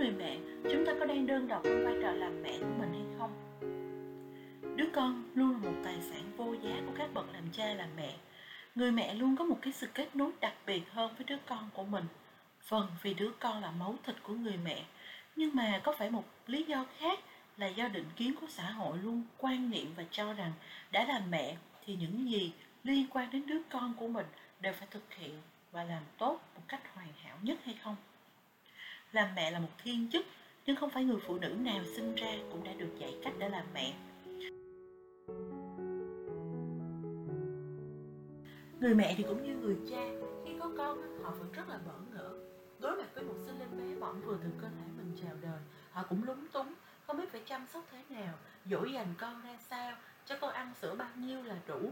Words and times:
người 0.00 0.10
mẹ, 0.10 0.38
chúng 0.62 0.86
ta 0.86 0.92
có 1.00 1.06
đang 1.06 1.26
đơn 1.26 1.48
độc 1.48 1.62
trong 1.64 1.84
vai 1.84 1.94
trò 2.02 2.12
làm 2.12 2.42
mẹ 2.42 2.58
của 2.58 2.74
mình 2.78 2.92
hay 2.92 3.18
không? 3.18 3.32
Đứa 4.76 4.88
con 4.92 5.30
luôn 5.34 5.50
là 5.50 5.58
một 5.58 5.76
tài 5.84 6.00
sản 6.00 6.22
vô 6.36 6.54
giá 6.62 6.82
của 6.86 6.92
các 6.98 7.14
bậc 7.14 7.32
làm 7.32 7.44
cha 7.52 7.74
làm 7.74 7.88
mẹ. 7.96 8.16
Người 8.74 8.90
mẹ 8.90 9.14
luôn 9.14 9.36
có 9.36 9.44
một 9.44 9.58
cái 9.62 9.72
sự 9.72 9.86
kết 9.94 10.16
nối 10.16 10.30
đặc 10.40 10.54
biệt 10.66 10.90
hơn 10.90 11.14
với 11.16 11.24
đứa 11.24 11.36
con 11.46 11.70
của 11.74 11.84
mình. 11.84 12.04
Phần 12.62 12.86
vì 13.02 13.14
đứa 13.14 13.30
con 13.40 13.62
là 13.62 13.70
máu 13.70 13.94
thịt 14.02 14.16
của 14.22 14.34
người 14.34 14.56
mẹ, 14.64 14.84
nhưng 15.36 15.56
mà 15.56 15.80
có 15.84 15.94
phải 15.98 16.10
một 16.10 16.24
lý 16.46 16.62
do 16.62 16.84
khác 16.98 17.18
là 17.56 17.66
do 17.66 17.88
định 17.88 18.06
kiến 18.16 18.34
của 18.40 18.46
xã 18.48 18.70
hội 18.70 18.98
luôn 18.98 19.22
quan 19.38 19.70
niệm 19.70 19.92
và 19.96 20.04
cho 20.10 20.32
rằng 20.32 20.52
đã 20.90 21.04
làm 21.04 21.30
mẹ 21.30 21.56
thì 21.86 21.96
những 21.96 22.30
gì 22.30 22.52
liên 22.84 23.06
quan 23.10 23.30
đến 23.30 23.46
đứa 23.46 23.58
con 23.70 23.94
của 23.94 24.08
mình 24.08 24.26
đều 24.60 24.72
phải 24.72 24.88
thực 24.90 25.14
hiện 25.14 25.40
và 25.72 25.84
làm 25.84 26.02
tốt 26.18 26.40
một 26.54 26.62
cách 26.68 26.94
hoàn 26.94 27.08
hảo 27.22 27.38
nhất 27.42 27.58
hay 27.64 27.78
không? 27.84 27.96
Làm 29.12 29.34
mẹ 29.34 29.50
là 29.50 29.58
một 29.58 29.68
thiên 29.82 30.08
chức, 30.12 30.26
nhưng 30.66 30.76
không 30.76 30.90
phải 30.90 31.04
người 31.04 31.20
phụ 31.26 31.38
nữ 31.38 31.48
nào 31.48 31.84
sinh 31.96 32.14
ra 32.14 32.32
cũng 32.52 32.64
đã 32.64 32.72
được 32.72 32.90
dạy 32.98 33.14
cách 33.24 33.34
để 33.38 33.48
làm 33.48 33.64
mẹ. 33.74 33.94
Người 38.80 38.94
mẹ 38.94 39.14
thì 39.16 39.24
cũng 39.28 39.42
như 39.44 39.56
người 39.56 39.76
cha, 39.90 40.26
khi 40.44 40.52
có 40.60 40.70
con, 40.78 41.22
họ 41.22 41.30
vẫn 41.30 41.52
rất 41.52 41.68
là 41.68 41.78
bỡ 41.86 41.92
ngỡ. 42.12 42.30
Đối 42.78 42.96
mặt 42.96 43.08
với 43.14 43.24
một 43.24 43.34
sinh 43.46 43.58
linh 43.58 43.78
bé 43.78 44.00
bỏng 44.00 44.20
vừa 44.24 44.36
từ 44.44 44.50
cơ 44.60 44.66
thể 44.68 44.86
mình 44.96 45.16
chào 45.22 45.36
đời, 45.40 45.60
họ 45.92 46.02
cũng 46.08 46.24
lúng 46.24 46.48
túng, 46.48 46.74
không 47.06 47.16
biết 47.16 47.32
phải 47.32 47.40
chăm 47.46 47.66
sóc 47.72 47.84
thế 47.90 48.02
nào, 48.08 48.34
dỗ 48.70 48.84
dành 48.84 49.14
con 49.18 49.42
ra 49.42 49.58
sao, 49.70 49.92
cho 50.26 50.36
con 50.40 50.52
ăn 50.52 50.72
sữa 50.80 50.94
bao 50.98 51.08
nhiêu 51.16 51.42
là 51.42 51.56
đủ. 51.66 51.90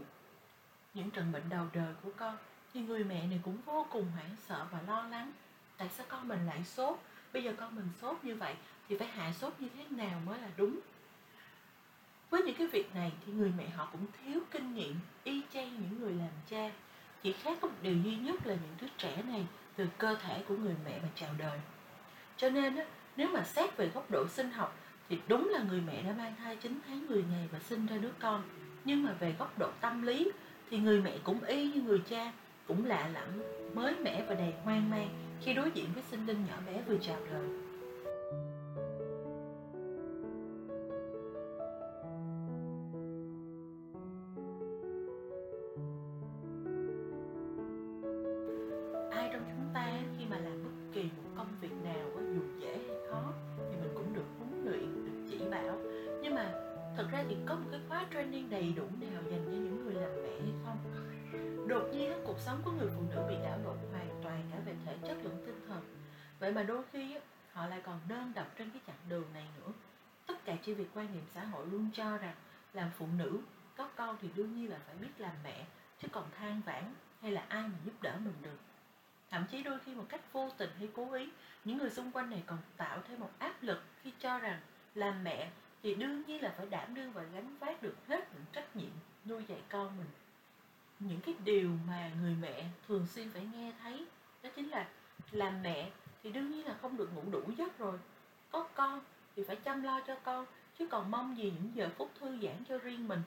Những 0.93 1.11
trận 1.11 1.31
bệnh 1.31 1.49
đầu 1.49 1.65
đời 1.73 1.93
của 2.03 2.11
con, 2.17 2.37
thì 2.73 2.81
người 2.81 3.03
mẹ 3.03 3.27
này 3.27 3.39
cũng 3.43 3.57
vô 3.65 3.85
cùng 3.91 4.05
hoảng 4.15 4.35
sợ 4.47 4.65
và 4.71 4.81
lo 4.87 5.03
lắng. 5.03 5.31
Tại 5.77 5.89
sao 5.89 6.05
con 6.09 6.27
mình 6.27 6.45
lại 6.45 6.63
sốt? 6.63 6.99
Bây 7.33 7.43
giờ 7.43 7.53
con 7.57 7.75
mình 7.75 7.89
sốt 8.01 8.17
như 8.23 8.35
vậy 8.35 8.55
thì 8.89 8.97
phải 8.97 9.07
hạ 9.07 9.33
sốt 9.33 9.53
như 9.59 9.67
thế 9.77 9.85
nào 9.89 10.21
mới 10.25 10.39
là 10.39 10.47
đúng? 10.57 10.79
Với 12.29 12.41
những 12.41 12.55
cái 12.55 12.67
việc 12.67 12.95
này 12.95 13.11
thì 13.25 13.33
người 13.33 13.51
mẹ 13.57 13.69
họ 13.69 13.87
cũng 13.91 14.05
thiếu 14.23 14.39
kinh 14.51 14.75
nghiệm 14.75 14.95
y 15.23 15.41
chang 15.53 15.73
những 15.73 15.99
người 15.99 16.13
làm 16.13 16.31
cha. 16.49 16.71
Chỉ 17.23 17.33
khác 17.33 17.57
có 17.61 17.67
một 17.67 17.73
điều 17.81 17.95
duy 17.95 18.15
nhất 18.15 18.47
là 18.47 18.53
những 18.53 18.75
đứa 18.81 18.87
trẻ 18.97 19.23
này 19.27 19.45
từ 19.75 19.87
cơ 19.97 20.15
thể 20.15 20.43
của 20.47 20.57
người 20.57 20.75
mẹ 20.85 20.99
mà 21.01 21.07
chào 21.15 21.29
đời. 21.37 21.59
Cho 22.37 22.49
nên 22.49 22.75
á, 22.75 22.85
nếu 23.15 23.27
mà 23.27 23.43
xét 23.43 23.77
về 23.77 23.87
góc 23.87 24.11
độ 24.11 24.27
sinh 24.27 24.51
học 24.51 24.77
thì 25.09 25.19
đúng 25.27 25.49
là 25.49 25.63
người 25.63 25.81
mẹ 25.81 26.01
đã 26.01 26.13
mang 26.17 26.35
thai 26.35 26.55
9 26.55 26.79
tháng 26.87 27.07
10 27.07 27.23
ngày 27.31 27.47
và 27.51 27.59
sinh 27.59 27.85
ra 27.85 27.97
đứa 27.97 28.11
con. 28.19 28.43
Nhưng 28.85 29.03
mà 29.03 29.11
về 29.19 29.35
góc 29.39 29.59
độ 29.59 29.69
tâm 29.81 30.01
lý 30.01 30.31
thì 30.69 30.77
người 30.77 31.01
mẹ 31.01 31.17
cũng 31.23 31.43
y 31.43 31.71
như 31.71 31.81
người 31.81 32.01
cha 32.09 32.31
cũng 32.67 32.85
lạ 32.85 33.09
lẫm 33.13 33.29
mới 33.73 33.95
mẻ 33.95 34.25
và 34.27 34.35
đầy 34.35 34.53
hoang 34.63 34.89
mang 34.89 35.28
khi 35.41 35.53
đối 35.53 35.71
diện 35.71 35.85
với 35.93 36.03
sinh 36.11 36.25
linh 36.25 36.45
nhỏ 36.47 36.55
bé 36.67 36.81
vừa 36.87 36.97
chào 37.01 37.17
đời. 37.31 37.49
Ai 49.11 49.29
trong 49.33 49.43
chúng 49.47 49.69
ta 49.73 49.99
khi 50.17 50.25
mà 50.29 50.37
làm 50.37 50.63
bất 50.63 50.69
kỳ 50.93 51.03
một 51.03 51.29
công 51.35 51.47
việc 51.61 51.71
nào 51.83 52.09
dù 52.35 52.41
dễ 52.59 52.77
hay 52.87 52.97
khó 53.09 53.33
thì 53.57 53.77
mình 53.81 53.91
cũng 53.95 54.13
được 54.13 54.25
huấn 54.37 54.65
luyện, 54.65 55.05
được 55.05 55.27
chỉ 55.29 55.37
bảo. 55.51 55.77
Nhưng 56.21 56.35
mà 56.35 56.51
thật 56.97 57.05
ra 57.11 57.23
thì 57.29 57.37
có 57.45 57.55
một 57.55 57.67
cái 57.71 57.79
khóa 57.89 58.07
training 58.13 58.49
đầy 58.49 58.73
đủ 58.75 58.83
nào 59.01 59.21
dành 59.31 59.41
cho 59.45 59.51
những 59.51 59.85
người 59.85 59.93
làm 59.93 60.11
mẹ 60.23 60.39
hay 60.39 60.53
không? 60.65 60.77
Đột 61.67 61.83
nhiên 61.93 62.11
cuộc 62.25 62.39
sống 62.39 62.61
của 62.65 62.71
người 62.71 62.89
phụ 62.95 63.01
nữ 63.09 63.21
bị 63.29 63.35
đảo 63.43 63.57
lộn 63.63 63.68
vậy 66.39 66.51
mà 66.51 66.63
đôi 66.63 66.83
khi 66.91 67.17
họ 67.53 67.67
lại 67.67 67.81
còn 67.83 67.99
đơn 68.07 68.31
độc 68.35 68.47
trên 68.57 68.69
cái 68.69 68.81
chặng 68.87 69.09
đường 69.09 69.33
này 69.33 69.47
nữa. 69.57 69.71
Tất 70.25 70.45
cả 70.45 70.55
chỉ 70.63 70.73
vì 70.73 70.85
quan 70.93 71.13
niệm 71.13 71.23
xã 71.33 71.43
hội 71.45 71.67
luôn 71.67 71.89
cho 71.93 72.17
rằng 72.17 72.35
làm 72.73 72.89
phụ 72.97 73.07
nữ 73.17 73.39
có 73.75 73.89
con 73.95 74.17
thì 74.21 74.29
đương 74.35 74.55
nhiên 74.55 74.69
là 74.69 74.79
phải 74.87 74.95
biết 74.95 75.09
làm 75.17 75.35
mẹ, 75.43 75.65
chứ 76.01 76.07
còn 76.11 76.31
than 76.37 76.61
vãn 76.65 76.93
hay 77.21 77.31
là 77.31 77.45
ai 77.49 77.61
mà 77.61 77.77
giúp 77.85 78.01
đỡ 78.01 78.17
mình 78.25 78.33
được. 78.41 78.57
Thậm 79.29 79.45
chí 79.51 79.63
đôi 79.63 79.79
khi 79.79 79.95
một 79.95 80.05
cách 80.09 80.21
vô 80.33 80.49
tình 80.57 80.69
hay 80.77 80.89
cố 80.95 81.13
ý, 81.13 81.29
những 81.65 81.77
người 81.77 81.89
xung 81.89 82.11
quanh 82.11 82.29
này 82.29 82.43
còn 82.45 82.57
tạo 82.77 83.01
thêm 83.07 83.19
một 83.19 83.31
áp 83.39 83.63
lực 83.63 83.83
khi 84.03 84.13
cho 84.19 84.39
rằng 84.39 84.59
làm 84.95 85.23
mẹ 85.23 85.49
thì 85.83 85.95
đương 85.95 86.23
nhiên 86.27 86.43
là 86.43 86.53
phải 86.57 86.65
đảm 86.65 86.93
đương 86.93 87.11
và 87.11 87.23
gánh 87.23 87.57
vác 87.57 87.81
được 87.81 87.95
hết 88.07 88.33
những 88.33 88.45
trách 88.51 88.75
nhiệm 88.75 88.91
nuôi 89.25 89.43
dạy 89.47 89.61
con 89.69 89.97
mình. 89.97 90.07
Những 90.99 91.21
cái 91.21 91.35
điều 91.43 91.69
mà 91.87 92.11
người 92.21 92.35
mẹ 92.41 92.65
thường 92.87 93.07
xuyên 93.07 93.31
phải 93.31 93.47
nghe 93.53 93.73
thấy 93.81 94.05
đó 94.43 94.49
chính 94.55 94.69
là 94.69 94.87
làm 95.31 95.61
mẹ 95.63 95.89
thì 96.23 96.31
đương 96.31 96.51
nhiên 96.51 96.65
là 96.65 96.75
không 96.81 96.97
được 96.97 97.09
ngủ 97.15 97.23
đủ 97.31 97.41
giấc 97.57 97.77
rồi. 97.77 97.99
Có 98.51 98.67
con 98.73 99.01
thì 99.35 99.43
phải 99.47 99.55
chăm 99.55 99.83
lo 99.83 99.99
cho 100.07 100.15
con, 100.15 100.45
chứ 100.79 100.87
còn 100.87 101.11
mong 101.11 101.37
gì 101.37 101.43
những 101.43 101.71
giờ 101.75 101.89
phút 101.97 102.11
thư 102.19 102.37
giãn 102.41 102.63
cho 102.69 102.77
riêng 102.77 103.07
mình. 103.07 103.21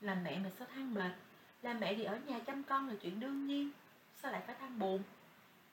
Làm 0.00 0.24
mẹ 0.24 0.38
mà 0.38 0.50
sao 0.58 0.68
than 0.74 0.94
mệt? 0.94 1.12
Làm 1.62 1.80
mẹ 1.80 1.94
thì 1.94 2.04
ở 2.04 2.16
nhà 2.26 2.38
chăm 2.38 2.62
con 2.62 2.88
là 2.88 2.94
chuyện 3.02 3.20
đương 3.20 3.46
nhiên. 3.46 3.70
Sao 4.22 4.32
lại 4.32 4.42
phải 4.46 4.56
than 4.60 4.78
buồn? 4.78 5.02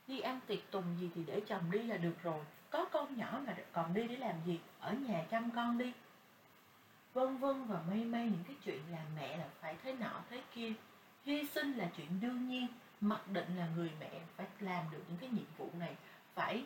Đi 0.07 0.19
ăn 0.19 0.39
tiệc 0.47 0.71
tùng 0.71 0.83
gì 0.99 1.09
thì 1.15 1.23
để 1.27 1.41
chồng 1.47 1.71
đi 1.71 1.83
là 1.83 1.97
được 1.97 2.15
rồi. 2.23 2.45
Có 2.69 2.85
con 2.85 3.17
nhỏ 3.17 3.41
mà 3.47 3.55
còn 3.71 3.93
đi 3.93 4.07
để 4.07 4.17
làm 4.17 4.35
gì? 4.45 4.59
Ở 4.79 4.93
nhà 4.93 5.25
chăm 5.31 5.51
con 5.51 5.77
đi. 5.77 5.93
Vân 7.13 7.37
vân 7.37 7.65
và 7.65 7.81
mây 7.89 8.05
mây 8.05 8.23
những 8.23 8.43
cái 8.47 8.55
chuyện 8.65 8.81
làm 8.91 9.05
mẹ 9.15 9.37
là 9.37 9.47
phải 9.61 9.75
thế 9.83 9.93
nọ 9.93 10.21
thế 10.29 10.43
kia. 10.53 10.73
Hy 11.23 11.47
sinh 11.47 11.73
là 11.73 11.89
chuyện 11.97 12.19
đương 12.21 12.47
nhiên. 12.47 12.67
Mặc 13.01 13.27
định 13.27 13.57
là 13.57 13.67
người 13.75 13.91
mẹ 13.99 14.09
phải 14.37 14.47
làm 14.59 14.85
được 14.91 15.03
những 15.07 15.17
cái 15.17 15.29
nhiệm 15.29 15.45
vụ 15.57 15.69
này 15.79 15.95
phải 16.39 16.63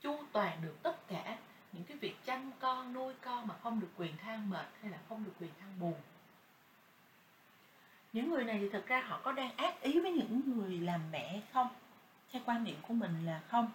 chu 0.00 0.18
toàn 0.32 0.58
được 0.62 0.76
tất 0.82 1.08
cả 1.08 1.36
những 1.72 1.84
cái 1.84 1.96
việc 1.96 2.16
chăm 2.24 2.50
con, 2.60 2.92
nuôi 2.92 3.14
con 3.20 3.46
mà 3.46 3.54
không 3.62 3.80
được 3.80 3.88
quyền 3.96 4.16
than 4.16 4.50
mệt 4.50 4.66
hay 4.82 4.90
là 4.90 4.98
không 5.08 5.24
được 5.24 5.32
quyền 5.40 5.50
than 5.60 5.80
buồn. 5.80 5.94
Những 8.12 8.30
người 8.30 8.44
này 8.44 8.58
thì 8.58 8.68
thật 8.68 8.84
ra 8.86 9.00
họ 9.00 9.20
có 9.22 9.32
đang 9.32 9.56
ác 9.56 9.80
ý 9.80 10.00
với 10.00 10.12
những 10.12 10.42
người 10.46 10.78
làm 10.78 11.00
mẹ 11.12 11.40
không? 11.52 11.68
Theo 12.32 12.42
quan 12.46 12.64
niệm 12.64 12.76
của 12.88 12.94
mình 12.94 13.26
là 13.26 13.40
không. 13.48 13.70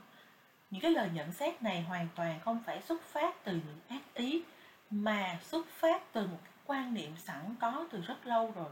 Những 0.72 0.82
cái 0.82 0.92
lời 0.92 1.10
nhận 1.14 1.32
xét 1.32 1.62
này 1.62 1.82
hoàn 1.82 2.08
toàn 2.16 2.40
không 2.40 2.64
phải 2.66 2.82
xuất 2.82 3.02
phát 3.02 3.44
từ 3.44 3.52
những 3.52 3.80
ác 3.88 4.14
ý, 4.14 4.44
mà 4.90 5.40
xuất 5.44 5.68
phát 5.70 6.14
từ 6.14 6.28
một 6.28 6.40
cái 6.44 6.54
quan 6.66 6.94
niệm 6.94 7.12
sẵn 7.18 7.56
có 7.60 7.88
từ 7.92 8.02
rất 8.02 8.28
lâu 8.28 8.52
rồi. 8.56 8.70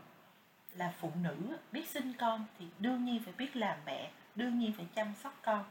Là 0.76 0.94
phụ 1.00 1.12
nữ 1.22 1.58
biết 1.72 1.90
sinh 1.90 2.14
con 2.20 2.46
thì 2.60 2.66
đương 2.80 3.06
nhiên 3.06 3.24
phải 3.24 3.34
biết 3.38 3.56
làm 3.56 3.78
mẹ, 3.86 4.12
đương 4.36 4.60
nhiên 4.60 4.74
phải 4.78 4.86
chăm 4.96 5.08
sóc 5.24 5.34
con 5.42 5.66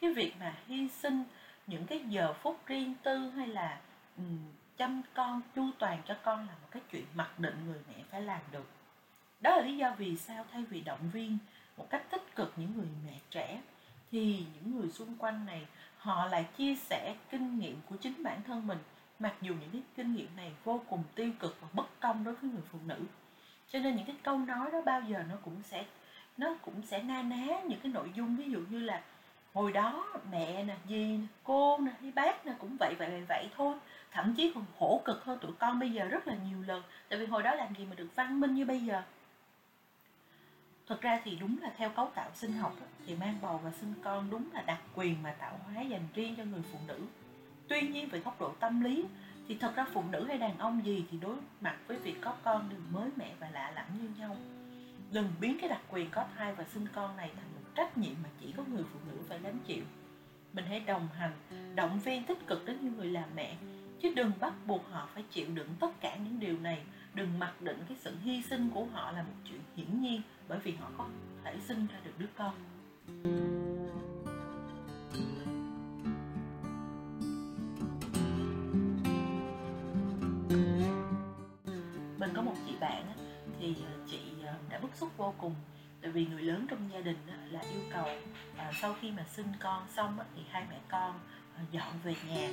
cái 0.00 0.12
việc 0.12 0.32
mà 0.40 0.54
hy 0.66 0.88
sinh 0.88 1.24
những 1.66 1.86
cái 1.86 2.00
giờ 2.08 2.32
phút 2.42 2.66
riêng 2.66 2.94
tư 3.02 3.30
hay 3.30 3.46
là 3.46 3.80
um, 4.16 4.38
chăm 4.76 5.02
con 5.14 5.40
chu 5.56 5.70
toàn 5.78 6.02
cho 6.08 6.16
con 6.22 6.38
là 6.38 6.52
một 6.62 6.68
cái 6.70 6.82
chuyện 6.92 7.04
mặc 7.14 7.38
định 7.38 7.56
người 7.66 7.80
mẹ 7.88 8.02
phải 8.10 8.22
làm 8.22 8.40
được. 8.52 8.70
Đó 9.40 9.56
là 9.56 9.62
lý 9.62 9.76
do 9.76 9.94
vì 9.98 10.16
sao 10.16 10.44
thay 10.52 10.64
vì 10.70 10.80
động 10.80 11.10
viên 11.12 11.38
một 11.76 11.90
cách 11.90 12.10
tích 12.10 12.34
cực 12.34 12.52
những 12.56 12.72
người 12.76 12.88
mẹ 13.06 13.18
trẻ 13.30 13.60
thì 14.10 14.44
những 14.54 14.80
người 14.80 14.90
xung 14.90 15.16
quanh 15.18 15.46
này 15.46 15.66
họ 15.98 16.26
lại 16.26 16.46
chia 16.56 16.76
sẻ 16.76 17.16
kinh 17.30 17.58
nghiệm 17.58 17.76
của 17.88 17.96
chính 17.96 18.22
bản 18.22 18.42
thân 18.46 18.66
mình 18.66 18.78
mặc 19.18 19.34
dù 19.40 19.54
những 19.60 19.70
cái 19.72 19.82
kinh 19.96 20.14
nghiệm 20.14 20.36
này 20.36 20.52
vô 20.64 20.80
cùng 20.88 21.02
tiêu 21.14 21.30
cực 21.38 21.56
và 21.60 21.68
bất 21.72 22.00
công 22.00 22.24
đối 22.24 22.34
với 22.34 22.50
người 22.50 22.62
phụ 22.72 22.78
nữ. 22.86 23.00
Cho 23.68 23.78
nên 23.78 23.96
những 23.96 24.06
cái 24.06 24.16
câu 24.22 24.38
nói 24.38 24.70
đó 24.72 24.82
bao 24.86 25.00
giờ 25.00 25.24
nó 25.30 25.36
cũng 25.44 25.62
sẽ 25.62 25.84
nó 26.36 26.56
cũng 26.62 26.82
sẽ 26.82 27.02
na 27.02 27.22
ná 27.22 27.60
những 27.68 27.80
cái 27.80 27.92
nội 27.92 28.10
dung 28.14 28.36
ví 28.36 28.50
dụ 28.50 28.60
như 28.70 28.78
là 28.78 29.02
hồi 29.58 29.72
đó 29.72 30.06
mẹ 30.30 30.64
nè, 30.64 30.76
dì 30.88 31.16
nè, 31.16 31.26
cô 31.44 31.78
nè 31.78 31.92
hay 32.02 32.12
bác 32.12 32.46
nè 32.46 32.52
cũng 32.58 32.76
vậy 32.80 32.94
vậy 32.98 33.10
vậy 33.10 33.24
vậy 33.28 33.50
thôi. 33.56 33.76
Thậm 34.12 34.34
chí 34.36 34.52
còn 34.54 34.64
khổ 34.78 35.02
cực 35.04 35.24
hơn 35.24 35.38
tụi 35.38 35.52
con 35.58 35.80
bây 35.80 35.90
giờ 35.90 36.04
rất 36.04 36.28
là 36.28 36.34
nhiều 36.48 36.62
lần. 36.66 36.82
Tại 37.08 37.18
vì 37.18 37.26
hồi 37.26 37.42
đó 37.42 37.54
làm 37.54 37.74
gì 37.74 37.84
mà 37.84 37.94
được 37.94 38.08
văn 38.14 38.40
minh 38.40 38.54
như 38.54 38.64
bây 38.64 38.80
giờ? 38.80 39.02
Thực 40.86 41.00
ra 41.00 41.20
thì 41.24 41.36
đúng 41.36 41.58
là 41.62 41.70
theo 41.76 41.90
cấu 41.90 42.10
tạo 42.14 42.30
sinh 42.34 42.52
học 42.52 42.74
thì 43.06 43.16
mang 43.16 43.38
bầu 43.42 43.60
và 43.64 43.70
sinh 43.80 43.94
con 44.02 44.30
đúng 44.30 44.48
là 44.52 44.62
đặc 44.62 44.80
quyền 44.94 45.22
mà 45.22 45.32
tạo 45.38 45.60
hóa 45.64 45.82
dành 45.82 46.04
riêng 46.14 46.34
cho 46.36 46.44
người 46.44 46.62
phụ 46.72 46.78
nữ. 46.86 47.00
Tuy 47.68 47.80
nhiên 47.80 48.08
về 48.08 48.18
góc 48.18 48.40
độ 48.40 48.52
tâm 48.60 48.80
lý, 48.80 49.04
thì 49.48 49.58
thật 49.60 49.76
ra 49.76 49.86
phụ 49.92 50.02
nữ 50.10 50.24
hay 50.24 50.38
đàn 50.38 50.58
ông 50.58 50.84
gì 50.84 51.04
thì 51.10 51.18
đối 51.18 51.36
mặt 51.60 51.76
với 51.86 51.96
việc 51.96 52.16
có 52.20 52.34
con 52.42 52.68
đều 52.70 52.80
mới 52.92 53.10
mẻ 53.16 53.34
và 53.40 53.48
lạ 53.52 53.72
lẫm 53.74 53.86
như 54.02 54.08
nhau. 54.18 54.36
Đừng 55.12 55.28
biến 55.40 55.58
cái 55.60 55.68
đặc 55.68 55.80
quyền 55.90 56.10
có 56.10 56.24
thai 56.36 56.52
và 56.54 56.64
sinh 56.74 56.86
con 56.94 57.16
này 57.16 57.30
thành 57.36 57.57
trách 57.78 57.98
nhiệm 57.98 58.14
mà 58.22 58.28
chỉ 58.40 58.52
có 58.56 58.64
người 58.72 58.82
phụ 58.92 58.98
nữ 59.10 59.18
phải 59.28 59.38
gánh 59.38 59.58
chịu. 59.66 59.84
Mình 60.52 60.64
hãy 60.68 60.80
đồng 60.80 61.08
hành, 61.14 61.32
động 61.74 62.00
viên 62.00 62.24
tích 62.24 62.46
cực 62.46 62.66
đến 62.66 62.76
những 62.82 62.96
người 62.96 63.06
làm 63.06 63.28
mẹ, 63.34 63.56
chứ 64.02 64.12
đừng 64.16 64.32
bắt 64.40 64.54
buộc 64.66 64.90
họ 64.90 65.08
phải 65.14 65.24
chịu 65.30 65.46
đựng 65.54 65.68
tất 65.80 66.00
cả 66.00 66.16
những 66.16 66.40
điều 66.40 66.58
này. 66.58 66.82
Đừng 67.14 67.38
mặc 67.38 67.62
định 67.62 67.84
cái 67.88 67.96
sự 68.00 68.16
hy 68.22 68.42
sinh 68.42 68.70
của 68.74 68.84
họ 68.84 69.12
là 69.12 69.22
một 69.22 69.32
chuyện 69.44 69.60
hiển 69.76 70.00
nhiên, 70.00 70.22
bởi 70.48 70.58
vì 70.58 70.72
họ 70.72 70.90
có 70.98 71.06
thể 71.44 71.56
sinh 71.68 71.86
ra 71.86 71.96
được 72.04 72.12
đứa 72.18 72.26
con. 72.36 72.54
Mình 82.18 82.30
có 82.34 82.42
một 82.42 82.54
chị 82.66 82.72
bạn 82.80 83.06
thì 83.60 83.76
chị 84.10 84.20
ờ, 84.46 84.54
đã 84.70 84.78
bức 84.78 84.94
xúc 84.94 85.16
vô 85.16 85.34
cùng 85.38 85.54
tại 86.02 86.10
vì 86.10 86.26
người 86.26 86.42
lớn 86.42 86.66
trong 86.70 86.90
gia 86.92 87.00
đình 87.00 87.16
là 87.50 87.60
yêu 87.60 87.82
cầu 87.92 88.08
à, 88.56 88.72
sau 88.80 88.96
khi 89.00 89.10
mà 89.10 89.24
sinh 89.30 89.52
con 89.60 89.86
xong 89.96 90.18
thì 90.36 90.42
hai 90.50 90.66
mẹ 90.70 90.76
con 90.88 91.20
à, 91.56 91.62
dọn 91.70 91.92
về 92.04 92.14
nhà 92.28 92.48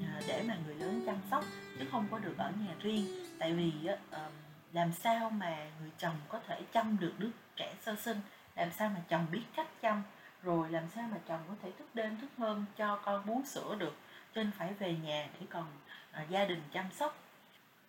à, 0.00 0.20
để 0.28 0.44
mà 0.48 0.56
người 0.66 0.74
lớn 0.74 1.02
chăm 1.06 1.16
sóc, 1.30 1.44
chứ 1.78 1.84
không 1.90 2.06
có 2.10 2.18
được 2.18 2.34
ở 2.38 2.52
nhà 2.60 2.74
riêng. 2.80 3.06
Tại 3.38 3.52
vì 3.52 3.72
ờ, 4.10 4.30
làm 4.72 4.92
sao 4.92 5.30
mà 5.30 5.70
người 5.80 5.90
chồng 5.98 6.16
có 6.28 6.40
thể 6.46 6.62
chăm 6.72 6.96
được 7.00 7.12
đứa 7.18 7.30
trẻ 7.56 7.74
sơ 7.82 7.96
sinh? 7.96 8.20
Làm 8.56 8.68
sao 8.72 8.88
mà 8.88 9.00
chồng 9.08 9.26
biết 9.30 9.42
cách 9.56 9.68
chăm? 9.82 10.02
Rồi 10.42 10.70
làm 10.70 10.84
sao 10.94 11.08
mà 11.12 11.16
chồng 11.28 11.40
có 11.48 11.54
thể 11.62 11.70
thức 11.78 11.94
đêm, 11.94 12.20
thức 12.20 12.30
hôm 12.38 12.64
cho 12.76 12.96
con 12.96 13.26
bú 13.26 13.42
sữa 13.46 13.76
được? 13.78 13.96
Nên 14.34 14.50
phải 14.58 14.74
về 14.74 14.96
nhà 15.02 15.28
để 15.40 15.46
còn 15.50 15.66
gia 16.28 16.44
đình 16.44 16.62
chăm 16.72 16.84
sóc. 16.92 17.18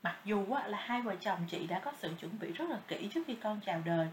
Mặc 0.03 0.15
dù 0.25 0.45
là 0.67 0.77
hai 0.81 1.01
vợ 1.01 1.15
chồng 1.21 1.39
chị 1.47 1.67
đã 1.67 1.79
có 1.79 1.91
sự 1.99 2.13
chuẩn 2.19 2.39
bị 2.39 2.51
rất 2.51 2.69
là 2.69 2.79
kỹ 2.87 3.09
trước 3.13 3.21
khi 3.27 3.35
con 3.35 3.59
chào 3.65 3.81
đời 3.85 4.07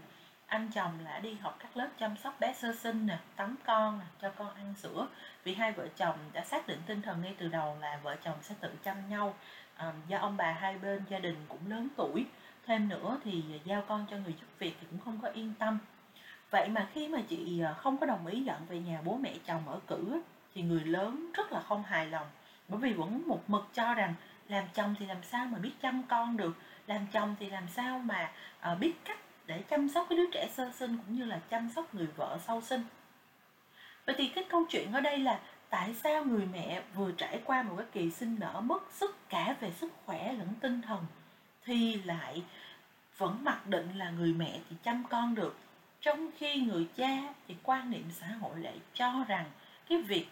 anh 0.47 0.69
chồng 0.69 0.91
là 1.03 1.19
đi 1.19 1.33
học 1.33 1.57
các 1.59 1.77
lớp 1.77 1.87
chăm 1.99 2.17
sóc 2.17 2.39
bé 2.39 2.53
sơ 2.53 2.73
sinh 2.73 3.07
nè 3.07 3.17
tắm 3.35 3.55
con 3.65 3.99
nè 3.99 4.05
cho 4.21 4.29
con 4.29 4.55
ăn 4.55 4.73
sữa. 4.77 5.07
Vì 5.43 5.55
hai 5.55 5.71
vợ 5.71 5.87
chồng 5.87 6.15
đã 6.33 6.45
xác 6.45 6.67
định 6.67 6.79
tinh 6.85 7.01
thần 7.01 7.21
ngay 7.21 7.35
từ 7.37 7.47
đầu 7.47 7.77
là 7.81 7.99
vợ 8.03 8.15
chồng 8.23 8.37
sẽ 8.41 8.55
tự 8.59 8.69
chăm 8.83 9.09
nhau. 9.09 9.35
À, 9.75 9.93
do 10.07 10.17
ông 10.17 10.37
bà 10.37 10.51
hai 10.51 10.77
bên 10.77 11.03
gia 11.09 11.19
đình 11.19 11.35
cũng 11.47 11.69
lớn 11.69 11.87
tuổi. 11.95 12.25
Thêm 12.65 12.89
nữa 12.89 13.17
thì 13.23 13.43
giao 13.65 13.81
con 13.87 14.05
cho 14.11 14.17
người 14.17 14.33
giúp 14.39 14.47
việc 14.59 14.77
thì 14.81 14.87
cũng 14.91 14.99
không 14.99 15.19
có 15.21 15.27
yên 15.27 15.53
tâm. 15.59 15.79
Vậy 16.49 16.69
mà 16.69 16.87
khi 16.93 17.07
mà 17.07 17.19
chị 17.29 17.61
à, 17.61 17.73
không 17.73 17.97
có 17.97 18.05
đồng 18.05 18.27
ý 18.27 18.43
dọn 18.43 18.65
về 18.69 18.79
nhà 18.79 19.01
bố 19.03 19.17
mẹ 19.17 19.33
chồng 19.45 19.69
ở 19.69 19.79
cử 19.87 20.21
thì 20.55 20.61
người 20.61 20.83
lớn 20.85 21.31
rất 21.33 21.51
là 21.51 21.59
không 21.59 21.83
hài 21.83 22.05
lòng. 22.05 22.27
Bởi 22.67 22.79
vì 22.79 22.93
vẫn 22.93 23.23
một 23.27 23.49
mực 23.49 23.67
cho 23.73 23.93
rằng 23.93 24.13
làm 24.47 24.63
chồng 24.73 24.95
thì 24.99 25.05
làm 25.05 25.23
sao 25.23 25.45
mà 25.45 25.57
biết 25.59 25.73
chăm 25.81 26.03
con 26.03 26.37
được 26.37 26.57
làm 26.87 27.07
chồng 27.07 27.35
thì 27.39 27.49
làm 27.49 27.67
sao 27.67 27.99
mà 27.99 28.31
à, 28.59 28.75
biết 28.75 28.93
cách 29.05 29.19
để 29.47 29.63
chăm 29.69 29.89
sóc 29.89 30.07
cái 30.09 30.17
đứa 30.17 30.31
trẻ 30.31 30.49
sơ 30.53 30.71
sinh 30.71 30.97
cũng 30.97 31.15
như 31.15 31.25
là 31.25 31.39
chăm 31.49 31.69
sóc 31.75 31.95
người 31.95 32.07
vợ 32.15 32.39
sau 32.47 32.61
sinh. 32.61 32.81
Vậy 34.05 34.15
thì 34.17 34.27
cái 34.27 34.43
câu 34.49 34.65
chuyện 34.69 34.93
ở 34.93 35.01
đây 35.01 35.17
là 35.19 35.39
tại 35.69 35.95
sao 36.03 36.25
người 36.25 36.45
mẹ 36.53 36.81
vừa 36.95 37.11
trải 37.11 37.41
qua 37.45 37.63
một 37.63 37.75
cái 37.77 37.85
kỳ 37.91 38.11
sinh 38.11 38.35
nở 38.39 38.61
mất 38.61 38.83
sức 38.91 39.29
cả 39.29 39.55
về 39.59 39.71
sức 39.71 39.91
khỏe 40.05 40.33
lẫn 40.33 40.47
tinh 40.59 40.81
thần 40.81 41.05
thì 41.65 42.01
lại 42.03 42.43
vẫn 43.17 43.43
mặc 43.43 43.67
định 43.67 43.97
là 43.97 44.09
người 44.09 44.33
mẹ 44.33 44.59
thì 44.69 44.75
chăm 44.83 45.03
con 45.09 45.35
được. 45.35 45.57
Trong 46.01 46.29
khi 46.37 46.61
người 46.61 46.87
cha 46.95 47.33
thì 47.47 47.55
quan 47.63 47.91
niệm 47.91 48.03
xã 48.11 48.27
hội 48.27 48.59
lại 48.59 48.79
cho 48.93 49.25
rằng 49.27 49.45
cái 49.89 50.01
việc 50.01 50.27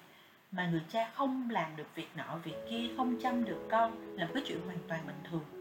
mà 0.51 0.67
người 0.67 0.83
cha 0.89 1.11
không 1.13 1.49
làm 1.49 1.75
được 1.75 1.95
việc 1.95 2.09
nọ 2.15 2.37
việc 2.43 2.55
kia, 2.69 2.89
không 2.97 3.21
chăm 3.21 3.45
được 3.45 3.67
con 3.71 4.17
là 4.17 4.25
một 4.25 4.31
cái 4.33 4.43
chuyện 4.47 4.61
hoàn 4.65 4.79
toàn 4.87 5.07
bình 5.07 5.19
thường. 5.29 5.54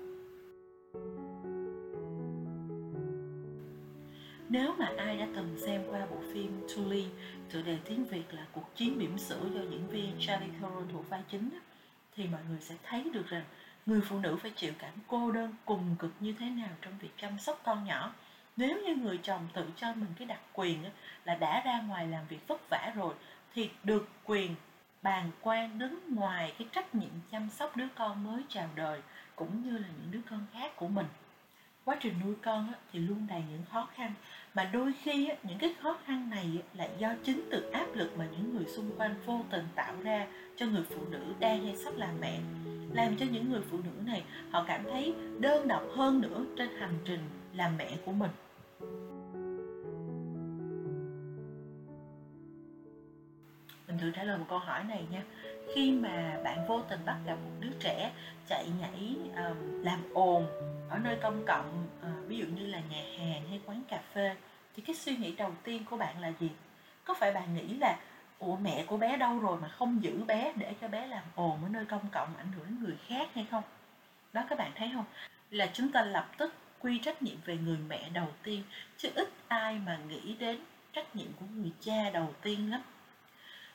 Nếu 4.48 4.74
mà 4.78 4.90
ai 4.96 5.16
đã 5.18 5.26
từng 5.36 5.58
xem 5.66 5.82
qua 5.90 6.06
bộ 6.10 6.16
phim 6.32 6.66
Tully, 6.76 7.06
tựa 7.52 7.62
đề 7.62 7.78
tiếng 7.84 8.04
Việt 8.04 8.34
là 8.34 8.46
Cuộc 8.52 8.76
chiến 8.76 8.98
bỉm 8.98 9.18
sữa 9.18 9.40
do 9.54 9.60
diễn 9.70 9.88
viên 9.88 10.16
Charlie 10.20 10.50
Theron 10.60 10.88
thủ 10.92 11.02
vai 11.08 11.22
chính, 11.30 11.50
thì 12.16 12.26
mọi 12.26 12.40
người 12.48 12.60
sẽ 12.60 12.74
thấy 12.82 13.10
được 13.12 13.26
rằng 13.28 13.44
người 13.86 14.00
phụ 14.00 14.18
nữ 14.18 14.36
phải 14.36 14.50
chịu 14.50 14.72
cảnh 14.78 14.92
cô 15.06 15.30
đơn 15.30 15.54
cùng 15.64 15.96
cực 15.98 16.10
như 16.20 16.34
thế 16.38 16.50
nào 16.50 16.68
trong 16.82 16.92
việc 17.00 17.10
chăm 17.16 17.38
sóc 17.38 17.60
con 17.64 17.84
nhỏ. 17.84 18.12
Nếu 18.56 18.82
như 18.82 18.96
người 18.96 19.18
chồng 19.22 19.48
tự 19.52 19.64
cho 19.76 19.94
mình 19.94 20.08
cái 20.18 20.26
đặc 20.26 20.40
quyền 20.52 20.84
là 21.24 21.34
đã 21.34 21.62
ra 21.64 21.80
ngoài 21.80 22.06
làm 22.06 22.26
việc 22.28 22.48
vất 22.48 22.70
vả 22.70 22.92
rồi, 22.96 23.14
thì 23.54 23.70
được 23.84 24.08
quyền 24.24 24.54
bàn 25.02 25.30
quan 25.40 25.78
đứng 25.78 26.14
ngoài 26.14 26.54
cái 26.58 26.68
trách 26.72 26.94
nhiệm 26.94 27.10
chăm 27.30 27.50
sóc 27.50 27.76
đứa 27.76 27.88
con 27.94 28.24
mới 28.24 28.42
chào 28.48 28.68
đời 28.74 29.00
cũng 29.36 29.62
như 29.62 29.78
là 29.78 29.88
những 29.88 30.10
đứa 30.10 30.20
con 30.30 30.46
khác 30.52 30.76
của 30.76 30.88
mình 30.88 31.06
quá 31.84 31.96
trình 32.00 32.14
nuôi 32.24 32.34
con 32.42 32.72
thì 32.92 32.98
luôn 32.98 33.26
đầy 33.28 33.42
những 33.50 33.62
khó 33.72 33.88
khăn. 33.94 34.12
Mà 34.54 34.70
đôi 34.72 34.92
khi 35.02 35.28
những 35.42 35.58
cái 35.58 35.74
khó 35.80 35.98
khăn 36.04 36.30
này 36.30 36.62
là 36.74 36.88
do 36.98 37.14
chính 37.22 37.48
từ 37.50 37.70
áp 37.70 37.86
lực 37.94 38.18
mà 38.18 38.26
những 38.32 38.56
người 38.56 38.66
xung 38.66 38.90
quanh 38.98 39.14
vô 39.26 39.40
tình 39.50 39.64
tạo 39.74 39.94
ra 40.02 40.26
cho 40.56 40.66
người 40.66 40.84
phụ 40.90 41.02
nữ 41.10 41.20
đang 41.40 41.64
hay 41.64 41.76
sắp 41.76 41.94
làm 41.96 42.20
mẹ. 42.20 42.40
Làm 42.92 43.16
cho 43.16 43.26
những 43.32 43.50
người 43.50 43.62
phụ 43.70 43.76
nữ 43.76 44.02
này, 44.06 44.24
họ 44.50 44.64
cảm 44.68 44.84
thấy 44.84 45.14
đơn 45.40 45.68
độc 45.68 45.82
hơn 45.96 46.20
nữa 46.20 46.44
trên 46.58 46.68
hành 46.78 46.98
trình 47.04 47.20
làm 47.54 47.76
mẹ 47.76 47.96
của 48.04 48.12
mình. 48.12 48.30
Mình 53.88 53.98
thử 53.98 54.10
trả 54.10 54.22
lời 54.24 54.38
một 54.38 54.46
câu 54.48 54.58
hỏi 54.58 54.84
này 54.84 55.04
nha 55.10 55.22
khi 55.74 55.92
mà 55.92 56.40
bạn 56.44 56.66
vô 56.68 56.80
tình 56.88 57.00
bắt 57.04 57.16
gặp 57.26 57.34
một 57.34 57.50
đứa 57.60 57.72
trẻ 57.80 58.12
chạy 58.48 58.66
nhảy 58.80 59.16
làm 59.82 60.02
ồn 60.14 60.46
ở 60.90 60.98
nơi 60.98 61.16
công 61.22 61.44
cộng 61.46 61.86
ờ, 62.02 62.08
ví 62.26 62.38
dụ 62.38 62.46
như 62.46 62.66
là 62.66 62.80
nhà 62.90 63.02
hàng 63.18 63.48
hay 63.48 63.60
quán 63.66 63.82
cà 63.88 64.00
phê, 64.12 64.36
thì 64.76 64.82
cái 64.86 64.96
suy 64.96 65.16
nghĩ 65.16 65.36
đầu 65.36 65.52
tiên 65.62 65.84
của 65.90 65.96
bạn 65.96 66.20
là 66.20 66.32
gì? 66.40 66.50
Có 67.04 67.14
phải 67.14 67.32
bạn 67.32 67.54
nghĩ 67.54 67.74
là, 67.74 67.98
ủa, 68.38 68.56
mẹ 68.56 68.84
của 68.86 68.96
bé 68.96 69.16
đâu 69.16 69.38
rồi 69.38 69.58
mà 69.60 69.68
không 69.68 70.02
giữ 70.02 70.24
bé 70.24 70.52
để 70.56 70.74
cho 70.80 70.88
bé 70.88 71.06
làm 71.06 71.22
ồn 71.34 71.62
ở 71.62 71.68
nơi 71.68 71.84
công 71.84 72.08
cộng, 72.12 72.36
ảnh 72.36 72.52
hưởng 72.52 72.64
đến 72.64 72.78
người 72.80 72.96
khác 73.06 73.28
hay 73.34 73.46
không? 73.50 73.62
Đó, 74.32 74.44
các 74.48 74.58
bạn 74.58 74.72
thấy 74.74 74.90
không? 74.94 75.04
Là 75.50 75.70
chúng 75.72 75.92
ta 75.92 76.02
lập 76.02 76.30
tức 76.38 76.54
quy 76.80 76.98
trách 76.98 77.22
nhiệm 77.22 77.36
về 77.44 77.56
người 77.56 77.78
mẹ 77.88 78.08
đầu 78.12 78.28
tiên, 78.42 78.62
chứ 78.96 79.10
ít 79.14 79.28
ai 79.48 79.78
mà 79.86 79.98
nghĩ 80.08 80.36
đến 80.38 80.58
trách 80.92 81.16
nhiệm 81.16 81.32
của 81.40 81.46
người 81.54 81.72
cha 81.80 82.10
đầu 82.10 82.34
tiên 82.42 82.70
lắm 82.70 82.80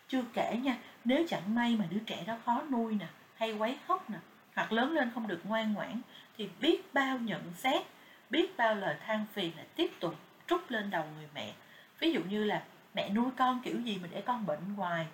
chưa 0.09 0.23
kể 0.33 0.57
nha, 0.63 0.77
nếu 1.05 1.23
chẳng 1.29 1.55
may 1.55 1.75
mà 1.75 1.85
đứa 1.89 1.99
trẻ 2.05 2.23
đó 2.27 2.37
khó 2.45 2.61
nuôi 2.71 2.95
nè, 2.95 3.05
hay 3.35 3.53
quấy 3.53 3.77
khóc 3.87 4.09
nè, 4.09 4.17
hoặc 4.55 4.71
lớn 4.71 4.91
lên 4.91 5.11
không 5.13 5.27
được 5.27 5.41
ngoan 5.43 5.73
ngoãn, 5.73 6.01
thì 6.37 6.49
biết 6.61 6.93
bao 6.93 7.17
nhận 7.17 7.53
xét, 7.57 7.83
biết 8.29 8.57
bao 8.57 8.75
lời 8.75 8.95
than 9.05 9.25
phiền 9.33 9.51
lại 9.57 9.65
tiếp 9.75 9.91
tục 9.99 10.15
trút 10.47 10.71
lên 10.71 10.89
đầu 10.89 11.03
người 11.15 11.27
mẹ. 11.35 11.53
Ví 11.99 12.11
dụ 12.11 12.21
như 12.29 12.43
là, 12.43 12.63
mẹ 12.93 13.09
nuôi 13.09 13.31
con 13.37 13.61
kiểu 13.63 13.79
gì 13.81 13.99
mà 14.01 14.07
để 14.11 14.21
con 14.21 14.45
bệnh 14.45 14.73
hoài? 14.77 15.07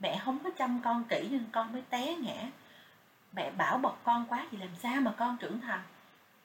Mẹ 0.00 0.20
không 0.24 0.38
có 0.44 0.50
chăm 0.50 0.80
con 0.84 1.04
kỹ 1.08 1.28
nên 1.30 1.44
con 1.52 1.72
mới 1.72 1.82
té 1.90 2.16
ngã. 2.16 2.48
Mẹ 3.32 3.50
bảo 3.50 3.78
bọc 3.78 4.00
con 4.04 4.26
quá 4.28 4.46
thì 4.50 4.58
làm 4.58 4.68
sao 4.76 5.00
mà 5.00 5.12
con 5.16 5.36
trưởng 5.36 5.60
thành? 5.60 5.80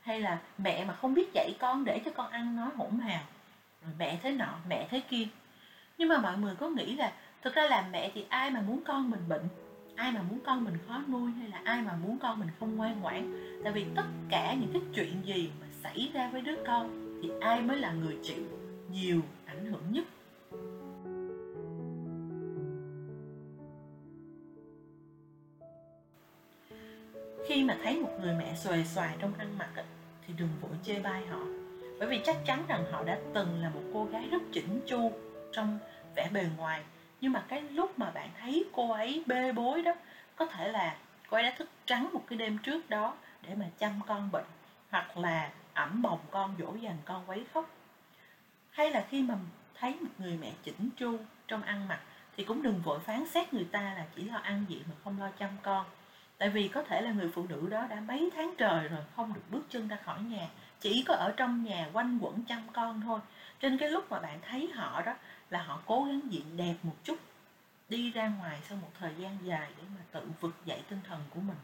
Hay 0.01 0.19
là 0.19 0.37
mẹ 0.57 0.85
mà 0.85 0.93
không 0.93 1.13
biết 1.13 1.33
dạy 1.33 1.55
con 1.59 1.85
để 1.85 2.01
cho 2.05 2.11
con 2.11 2.31
ăn 2.31 2.55
nói 2.55 2.69
hỗn 2.77 2.99
hào? 2.99 3.23
Rồi 3.85 3.93
mẹ 3.97 4.19
thế 4.23 4.31
nọ, 4.31 4.57
mẹ 4.69 4.87
thế 4.89 4.99
kia. 4.99 5.27
Nhưng 5.97 6.09
mà 6.09 6.17
mọi 6.17 6.37
người 6.37 6.55
có 6.55 6.69
nghĩ 6.69 6.95
là 6.95 7.13
thực 7.43 7.53
ra 7.53 7.67
làm 7.67 7.91
mẹ 7.91 8.11
thì 8.13 8.25
ai 8.29 8.51
mà 8.51 8.61
muốn 8.61 8.81
con 8.85 9.09
mình 9.09 9.19
bệnh, 9.29 9.47
ai 9.95 10.11
mà 10.11 10.21
muốn 10.21 10.39
con 10.45 10.63
mình 10.63 10.77
khó 10.87 11.01
nuôi 11.07 11.31
hay 11.31 11.49
là 11.49 11.61
ai 11.63 11.81
mà 11.81 11.95
muốn 12.03 12.19
con 12.19 12.39
mình 12.39 12.49
không 12.59 12.75
ngoan 12.75 13.01
ngoãn, 13.01 13.33
tại 13.63 13.73
vì 13.73 13.85
tất 13.95 14.05
cả 14.29 14.53
những 14.53 14.69
cái 14.73 14.81
chuyện 14.95 15.21
gì 15.25 15.51
mà 15.61 15.67
xảy 15.83 16.11
ra 16.13 16.29
với 16.29 16.41
đứa 16.41 16.55
con 16.67 17.19
thì 17.23 17.29
ai 17.41 17.61
mới 17.61 17.77
là 17.77 17.91
người 17.91 18.17
chịu 18.23 18.43
nhiều 18.91 19.21
ảnh 19.45 19.65
hưởng 19.65 19.91
nhất? 19.91 20.05
Khi 27.47 27.63
mà 27.63 27.77
thấy 27.83 27.99
một 27.99 28.17
người 28.21 28.35
mẹ 28.39 28.55
xòe 28.55 28.83
xoài 28.83 29.15
trong 29.19 29.33
ăn 29.37 29.57
mặc 29.57 29.69
thì 30.27 30.33
đừng 30.37 30.49
vội 30.61 30.71
chê 30.83 30.99
bai 30.99 31.25
họ, 31.25 31.39
bởi 31.99 32.07
vì 32.07 32.21
chắc 32.23 32.37
chắn 32.45 32.63
rằng 32.67 32.85
họ 32.91 33.03
đã 33.03 33.19
từng 33.33 33.61
là 33.61 33.69
một 33.69 33.81
cô 33.93 34.05
gái 34.05 34.27
rất 34.31 34.41
chỉnh 34.51 34.79
chu 34.85 35.11
trong 35.51 35.79
vẻ 36.15 36.29
bề 36.33 36.45
ngoài 36.57 36.83
nhưng 37.23 37.31
mà 37.31 37.43
cái 37.47 37.61
lúc 37.61 37.99
mà 37.99 38.11
bạn 38.11 38.29
thấy 38.39 38.65
cô 38.71 38.91
ấy 38.91 39.23
bê 39.25 39.51
bối 39.51 39.81
đó, 39.81 39.93
có 40.35 40.45
thể 40.45 40.71
là 40.71 40.95
cô 41.29 41.37
ấy 41.37 41.43
đã 41.43 41.53
thức 41.57 41.69
trắng 41.85 42.09
một 42.13 42.23
cái 42.27 42.37
đêm 42.37 42.57
trước 42.57 42.89
đó 42.89 43.13
để 43.41 43.55
mà 43.55 43.65
chăm 43.77 43.99
con 44.07 44.31
bệnh, 44.31 44.45
hoặc 44.89 45.17
là 45.17 45.51
ẩm 45.73 46.01
bồng 46.01 46.19
con, 46.31 46.55
dỗ 46.59 46.75
dành 46.75 46.97
con 47.05 47.23
quấy 47.27 47.45
khóc. 47.53 47.69
Hay 48.71 48.91
là 48.91 49.05
khi 49.09 49.21
mà 49.21 49.35
thấy 49.79 49.95
một 50.01 50.09
người 50.17 50.37
mẹ 50.41 50.51
chỉnh 50.63 50.89
chu 50.97 51.17
trong 51.47 51.61
ăn 51.61 51.87
mặc, 51.87 51.99
thì 52.37 52.43
cũng 52.43 52.61
đừng 52.61 52.81
vội 52.81 52.99
phán 52.99 53.27
xét 53.27 53.53
người 53.53 53.67
ta 53.71 53.81
là 53.81 54.05
chỉ 54.15 54.23
lo 54.23 54.37
ăn 54.37 54.65
vậy 54.69 54.81
mà 54.89 54.95
không 55.03 55.19
lo 55.19 55.29
chăm 55.39 55.49
con. 55.61 55.85
Tại 56.37 56.49
vì 56.49 56.67
có 56.67 56.83
thể 56.83 57.01
là 57.01 57.11
người 57.11 57.31
phụ 57.33 57.45
nữ 57.49 57.67
đó 57.69 57.87
đã 57.89 57.99
mấy 57.99 58.29
tháng 58.35 58.53
trời 58.57 58.87
rồi 58.87 59.01
không 59.15 59.33
được 59.33 59.51
bước 59.51 59.63
chân 59.69 59.87
ra 59.87 59.97
khỏi 60.03 60.21
nhà, 60.21 60.47
chỉ 60.79 61.03
có 61.07 61.13
ở 61.13 61.33
trong 61.37 61.63
nhà 61.63 61.89
quanh 61.93 62.19
quẩn 62.21 62.43
chăm 62.43 62.61
con 62.73 63.01
thôi. 63.01 63.19
Trên 63.59 63.77
cái 63.77 63.89
lúc 63.89 64.11
mà 64.11 64.19
bạn 64.19 64.39
thấy 64.41 64.71
họ 64.75 65.01
đó 65.01 65.13
là 65.53 65.63
họ 65.63 65.81
cố 65.85 66.03
gắng 66.03 66.19
diện 66.29 66.57
đẹp 66.57 66.75
một 66.83 66.95
chút, 67.03 67.17
đi 67.89 68.11
ra 68.11 68.27
ngoài 68.27 68.59
sau 68.69 68.77
một 68.81 68.91
thời 68.99 69.13
gian 69.19 69.37
dài 69.43 69.71
để 69.77 69.83
mà 69.95 70.01
tự 70.11 70.27
vực 70.39 70.55
dậy 70.65 70.81
tinh 70.89 70.99
thần 71.07 71.19
của 71.29 71.39
mình. 71.39 71.57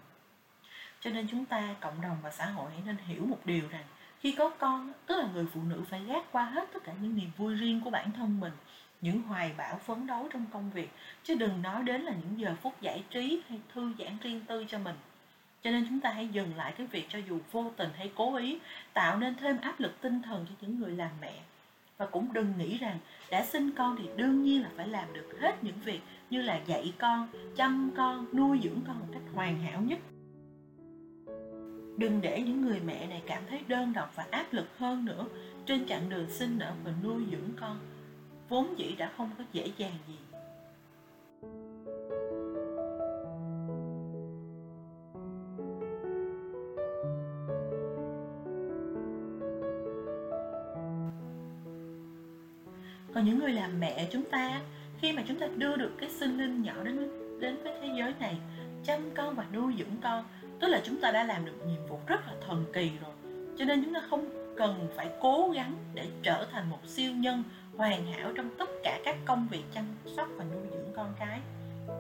Cho 1.00 1.10
nên 1.10 1.28
chúng 1.32 1.46
ta, 1.46 1.76
cộng 1.80 2.02
đồng 2.02 2.18
và 2.22 2.32
xã 2.32 2.46
hội 2.46 2.72
hãy 2.72 2.82
nên 2.86 2.98
hiểu 2.98 3.26
một 3.26 3.40
điều 3.46 3.68
rằng, 3.70 3.84
khi 4.20 4.32
có 4.32 4.50
con, 4.50 4.94
tức 5.06 5.18
là 5.18 5.28
người 5.34 5.46
phụ 5.54 5.62
nữ 5.64 5.84
phải 5.90 6.04
gác 6.06 6.32
qua 6.32 6.46
hết 6.46 6.70
tất 6.74 6.84
cả 6.84 6.94
những 7.02 7.16
niềm 7.16 7.32
vui 7.38 7.56
riêng 7.56 7.82
của 7.82 7.90
bản 7.90 8.12
thân 8.12 8.40
mình, 8.40 8.54
những 9.02 9.22
hoài 9.22 9.54
bão 9.58 9.78
phấn 9.78 10.08
đấu 10.08 10.30
trong 10.34 10.46
công 10.54 10.72
việc, 10.72 10.90
chứ 11.24 11.36
đừng 11.36 11.62
nói 11.62 11.84
đến 11.84 12.02
là 12.02 12.12
những 12.12 12.40
giờ 12.40 12.56
phút 12.62 12.82
giải 12.82 13.04
trí 13.10 13.42
hay 13.50 13.60
thư 13.74 13.94
giãn 14.00 14.18
riêng 14.22 14.42
tư 14.48 14.66
cho 14.68 14.80
mình. 14.80 14.96
Cho 15.62 15.72
nên 15.72 15.86
chúng 15.90 16.00
ta 16.00 16.12
hãy 16.12 16.28
dừng 16.28 16.56
lại 16.56 16.74
cái 16.78 16.88
việc 16.88 17.06
cho 17.10 17.20
dù 17.30 17.40
vô 17.52 17.72
tình 17.78 17.90
hay 17.98 18.12
cố 18.16 18.36
ý, 18.36 18.60
tạo 18.94 19.18
nên 19.18 19.36
thêm 19.36 19.62
áp 19.62 19.80
lực 19.80 20.02
tinh 20.02 20.22
thần 20.22 20.46
cho 20.50 20.56
những 20.62 20.80
người 20.80 20.92
làm 20.92 21.12
mẹ 21.22 21.40
và 22.00 22.06
cũng 22.06 22.34
đừng 22.34 22.54
nghĩ 22.58 22.78
rằng 22.78 22.98
đã 23.32 23.46
sinh 23.46 23.72
con 23.78 23.96
thì 24.00 24.10
đương 24.16 24.44
nhiên 24.44 24.62
là 24.64 24.70
phải 24.78 24.88
làm 24.88 25.14
được 25.14 25.40
hết 25.40 25.64
những 25.64 25.80
việc 25.86 26.00
như 26.30 26.42
là 26.42 26.62
dạy 26.66 26.94
con, 27.00 27.28
chăm 27.56 27.92
con, 27.98 28.26
nuôi 28.34 28.60
dưỡng 28.64 28.82
con 28.88 29.00
một 29.00 29.06
cách 29.14 29.22
hoàn 29.34 29.60
hảo 29.60 29.82
nhất. 29.82 30.00
Đừng 31.98 32.22
để 32.22 32.42
những 32.42 32.62
người 32.62 32.80
mẹ 32.86 33.08
này 33.08 33.22
cảm 33.28 33.44
thấy 33.50 33.62
đơn 33.68 33.94
độc 33.94 34.12
và 34.16 34.26
áp 34.32 34.46
lực 34.52 34.78
hơn 34.78 35.06
nữa. 35.06 35.26
Trên 35.66 35.88
chặng 35.88 36.10
đường 36.10 36.30
sinh 36.30 36.58
nở 36.58 36.74
và 36.84 36.92
nuôi 37.04 37.24
dưỡng 37.32 37.50
con, 37.60 37.80
vốn 38.50 38.80
dĩ 38.80 38.96
đã 38.98 39.12
không 39.18 39.30
có 39.38 39.44
dễ 39.54 39.72
dàng 39.78 39.94
gì. 40.08 40.16
Và 53.20 53.26
những 53.26 53.40
người 53.40 53.52
làm 53.52 53.80
mẹ 53.80 54.08
chúng 54.12 54.24
ta, 54.24 54.62
khi 55.02 55.12
mà 55.12 55.24
chúng 55.28 55.40
ta 55.40 55.48
đưa 55.58 55.76
được 55.76 55.92
cái 56.00 56.10
sinh 56.10 56.38
linh 56.38 56.62
nhỏ 56.62 56.74
đến 56.84 57.10
đến 57.40 57.58
với 57.64 57.74
thế 57.82 57.90
giới 57.98 58.14
này, 58.20 58.38
chăm 58.84 59.00
con 59.16 59.36
và 59.36 59.46
nuôi 59.54 59.74
dưỡng 59.78 59.98
con, 60.04 60.26
tức 60.60 60.68
là 60.68 60.82
chúng 60.84 61.02
ta 61.02 61.12
đã 61.12 61.24
làm 61.24 61.46
được 61.46 61.56
nhiệm 61.68 61.88
vụ 61.88 62.00
rất 62.08 62.28
là 62.28 62.34
thần 62.48 62.66
kỳ 62.74 62.92
rồi. 63.02 63.12
Cho 63.58 63.66
nên 63.66 63.84
chúng 63.84 63.94
ta 63.94 64.02
không 64.10 64.30
cần 64.58 64.88
phải 64.96 65.10
cố 65.22 65.52
gắng 65.56 65.74
để 65.94 66.08
trở 66.24 66.48
thành 66.52 66.70
một 66.70 66.80
siêu 66.88 67.12
nhân 67.12 67.44
hoàn 67.78 68.12
hảo 68.12 68.32
trong 68.36 68.50
tất 68.58 68.70
cả 68.84 69.00
các 69.06 69.16
công 69.26 69.48
việc 69.52 69.64
chăm 69.74 69.86
sóc 70.18 70.28
và 70.36 70.44
nuôi 70.44 70.68
dưỡng 70.72 70.94
con 70.96 71.14
cái. 71.20 71.40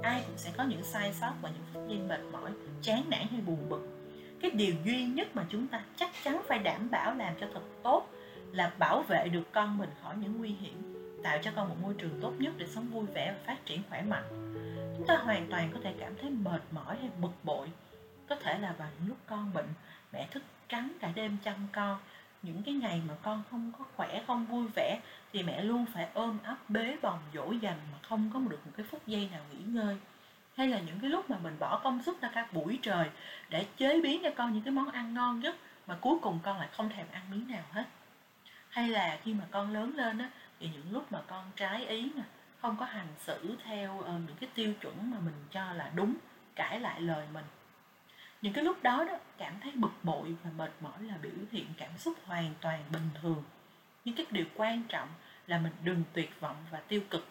Ai 0.01 0.21
cũng 0.27 0.37
sẽ 0.37 0.51
có 0.57 0.63
những 0.63 0.83
sai 0.83 1.13
sót 1.13 1.33
và 1.41 1.49
những 1.49 1.63
phút 1.73 1.83
giây 1.89 1.99
mệt 2.09 2.21
mỏi, 2.31 2.51
chán 2.81 3.03
nản 3.09 3.25
hay 3.31 3.41
buồn 3.41 3.69
bực. 3.69 3.89
Cái 4.41 4.51
điều 4.51 4.73
duy 4.85 5.05
nhất 5.05 5.27
mà 5.33 5.45
chúng 5.49 5.67
ta 5.67 5.83
chắc 5.95 6.09
chắn 6.23 6.41
phải 6.47 6.59
đảm 6.59 6.89
bảo 6.91 7.15
làm 7.15 7.33
cho 7.41 7.47
thật 7.53 7.63
tốt 7.83 8.09
là 8.51 8.73
bảo 8.79 9.01
vệ 9.01 9.27
được 9.27 9.51
con 9.51 9.77
mình 9.77 9.89
khỏi 10.03 10.15
những 10.21 10.37
nguy 10.37 10.49
hiểm 10.49 10.98
tạo 11.23 11.37
cho 11.43 11.51
con 11.55 11.69
một 11.69 11.75
môi 11.81 11.93
trường 11.97 12.19
tốt 12.21 12.33
nhất 12.39 12.53
để 12.57 12.67
sống 12.67 12.85
vui 12.85 13.05
vẻ 13.05 13.33
và 13.33 13.39
phát 13.45 13.65
triển 13.65 13.81
khỏe 13.89 14.01
mạnh. 14.01 14.55
Chúng 14.97 15.07
ta 15.07 15.17
hoàn 15.17 15.47
toàn 15.49 15.71
có 15.73 15.79
thể 15.83 15.93
cảm 15.99 16.13
thấy 16.21 16.29
mệt 16.29 16.61
mỏi 16.71 16.97
hay 16.99 17.09
bực 17.21 17.43
bội. 17.43 17.71
Có 18.29 18.35
thể 18.35 18.59
là 18.59 18.73
vào 18.77 18.89
những 18.99 19.09
lúc 19.09 19.17
con 19.25 19.53
bệnh, 19.53 19.67
mẹ 20.13 20.27
thức 20.31 20.43
trắng 20.69 20.91
cả 20.99 21.11
đêm 21.15 21.37
chăm 21.43 21.55
con. 21.71 21.97
Những 22.41 22.63
cái 22.63 22.73
ngày 22.73 23.01
mà 23.07 23.13
con 23.21 23.43
không 23.51 23.71
có 23.77 23.85
khỏe, 23.95 24.23
không 24.27 24.45
vui 24.45 24.67
vẻ, 24.75 24.99
thì 25.33 25.43
mẹ 25.43 25.61
luôn 25.61 25.85
phải 25.93 26.07
ôm 26.13 26.37
ấp, 26.43 26.69
bế 26.69 26.97
bồng, 27.01 27.19
dỗ 27.33 27.51
dành 27.51 27.77
mà 27.91 27.97
không 28.01 28.29
có 28.33 28.39
được 28.39 28.59
một 28.65 28.71
cái 28.77 28.85
phút 28.91 29.07
giây 29.07 29.29
nào 29.31 29.41
nghỉ 29.51 29.63
ngơi. 29.65 29.97
Hay 30.55 30.67
là 30.67 30.79
những 30.79 30.99
cái 30.99 31.09
lúc 31.09 31.29
mà 31.29 31.37
mình 31.43 31.55
bỏ 31.59 31.79
công 31.83 32.03
sức 32.03 32.21
ra 32.21 32.31
cả 32.33 32.47
buổi 32.51 32.79
trời 32.81 33.09
để 33.49 33.65
chế 33.77 34.01
biến 34.01 34.21
cho 34.23 34.29
con 34.37 34.53
những 34.53 34.63
cái 34.63 34.71
món 34.71 34.91
ăn 34.91 35.13
ngon 35.13 35.39
nhất 35.39 35.55
mà 35.87 35.97
cuối 36.01 36.17
cùng 36.21 36.39
con 36.43 36.57
lại 36.57 36.67
không 36.71 36.89
thèm 36.89 37.05
ăn 37.11 37.21
miếng 37.31 37.47
nào 37.47 37.63
hết. 37.71 37.85
Hay 38.69 38.89
là 38.89 39.19
khi 39.23 39.33
mà 39.33 39.43
con 39.51 39.73
lớn 39.73 39.93
lên 39.95 40.17
á 40.17 40.29
thì 40.59 40.69
những 40.73 40.93
lúc 40.93 41.11
mà 41.11 41.21
con 41.27 41.51
trái 41.55 41.85
ý 41.87 42.11
nè 42.15 42.23
không 42.61 42.77
có 42.79 42.85
hành 42.85 43.07
xử 43.19 43.55
theo 43.63 43.97
uh, 43.99 44.07
những 44.07 44.35
cái 44.39 44.49
tiêu 44.53 44.73
chuẩn 44.81 45.11
mà 45.11 45.17
mình 45.19 45.33
cho 45.51 45.73
là 45.73 45.91
đúng 45.95 46.15
cãi 46.55 46.79
lại 46.79 47.01
lời 47.01 47.27
mình. 47.33 47.45
Những 48.41 48.53
cái 48.53 48.63
lúc 48.63 48.83
đó 48.83 49.03
đó 49.03 49.17
cảm 49.37 49.53
thấy 49.61 49.71
bực 49.75 49.93
bội 50.03 50.35
và 50.43 50.49
mệt 50.57 50.71
mỏi 50.81 51.03
là 51.03 51.15
biểu 51.21 51.31
hiện 51.51 51.65
cảm 51.77 51.97
xúc 51.97 52.13
hoàn 52.25 52.53
toàn 52.61 52.83
bình 52.91 53.09
thường. 53.21 53.43
Nhưng 54.05 54.15
cái 54.15 54.25
điều 54.31 54.45
quan 54.55 54.83
trọng 54.83 55.09
là 55.47 55.59
mình 55.59 55.73
đừng 55.83 56.03
tuyệt 56.13 56.39
vọng 56.39 56.55
và 56.71 56.79
tiêu 56.87 57.01
cực. 57.09 57.27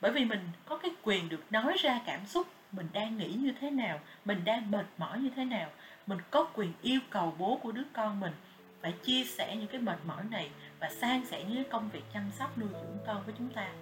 Bởi 0.00 0.12
vì 0.12 0.24
mình 0.24 0.48
có 0.66 0.76
cái 0.76 0.90
quyền 1.02 1.28
được 1.28 1.52
nói 1.52 1.76
ra 1.80 2.00
cảm 2.06 2.26
xúc 2.26 2.46
mình 2.72 2.88
đang 2.92 3.18
nghĩ 3.18 3.32
như 3.32 3.52
thế 3.60 3.70
nào 3.70 4.00
mình 4.24 4.44
đang 4.44 4.70
mệt 4.70 4.86
mỏi 4.98 5.20
như 5.20 5.30
thế 5.36 5.44
nào 5.44 5.70
mình 6.06 6.18
có 6.30 6.44
quyền 6.54 6.72
yêu 6.82 7.00
cầu 7.10 7.34
bố 7.38 7.60
của 7.62 7.72
đứa 7.72 7.84
con 7.92 8.20
mình 8.20 8.32
phải 8.80 8.92
chia 8.92 9.24
sẻ 9.24 9.56
những 9.56 9.68
cái 9.68 9.80
mệt 9.80 9.98
mỏi 10.06 10.24
này 10.30 10.50
và 10.80 10.90
san 10.90 11.26
sẻ 11.26 11.44
những 11.48 11.64
công 11.70 11.88
việc 11.92 12.02
chăm 12.14 12.30
sóc 12.38 12.58
nuôi 12.58 12.68
dưỡng 12.72 12.98
con 13.06 13.22
với 13.24 13.34
chúng 13.38 13.48
ta. 13.48 13.72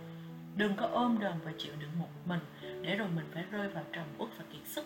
Đừng 0.57 0.77
có 0.77 0.87
ôm 0.87 1.19
đờn 1.21 1.35
và 1.45 1.53
chịu 1.59 1.73
đựng 1.81 1.99
một 1.99 2.09
mình 2.25 2.41
để 2.83 2.97
rồi 2.97 3.09
mình 3.17 3.25
phải 3.35 3.45
rơi 3.51 3.69
vào 3.69 3.85
trầm 3.93 4.05
uất 4.19 4.31
và 4.39 4.45
kiệt 4.53 4.67
sức. 4.67 4.85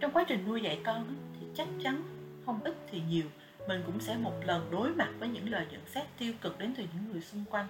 Trong 0.00 0.12
quá 0.12 0.24
trình 0.28 0.44
nuôi 0.46 0.60
dạy 0.60 0.80
con 0.84 1.16
thì 1.40 1.46
chắc 1.54 1.68
chắn 1.82 2.02
không 2.46 2.60
ít 2.64 2.74
thì 2.90 3.02
nhiều, 3.08 3.26
mình 3.68 3.82
cũng 3.86 4.00
sẽ 4.00 4.16
một 4.16 4.34
lần 4.46 4.70
đối 4.70 4.90
mặt 4.90 5.08
với 5.18 5.28
những 5.28 5.50
lời 5.50 5.66
nhận 5.70 5.80
xét 5.86 6.06
tiêu 6.18 6.32
cực 6.40 6.58
đến 6.58 6.74
từ 6.76 6.84
những 6.94 7.12
người 7.12 7.20
xung 7.20 7.44
quanh. 7.50 7.66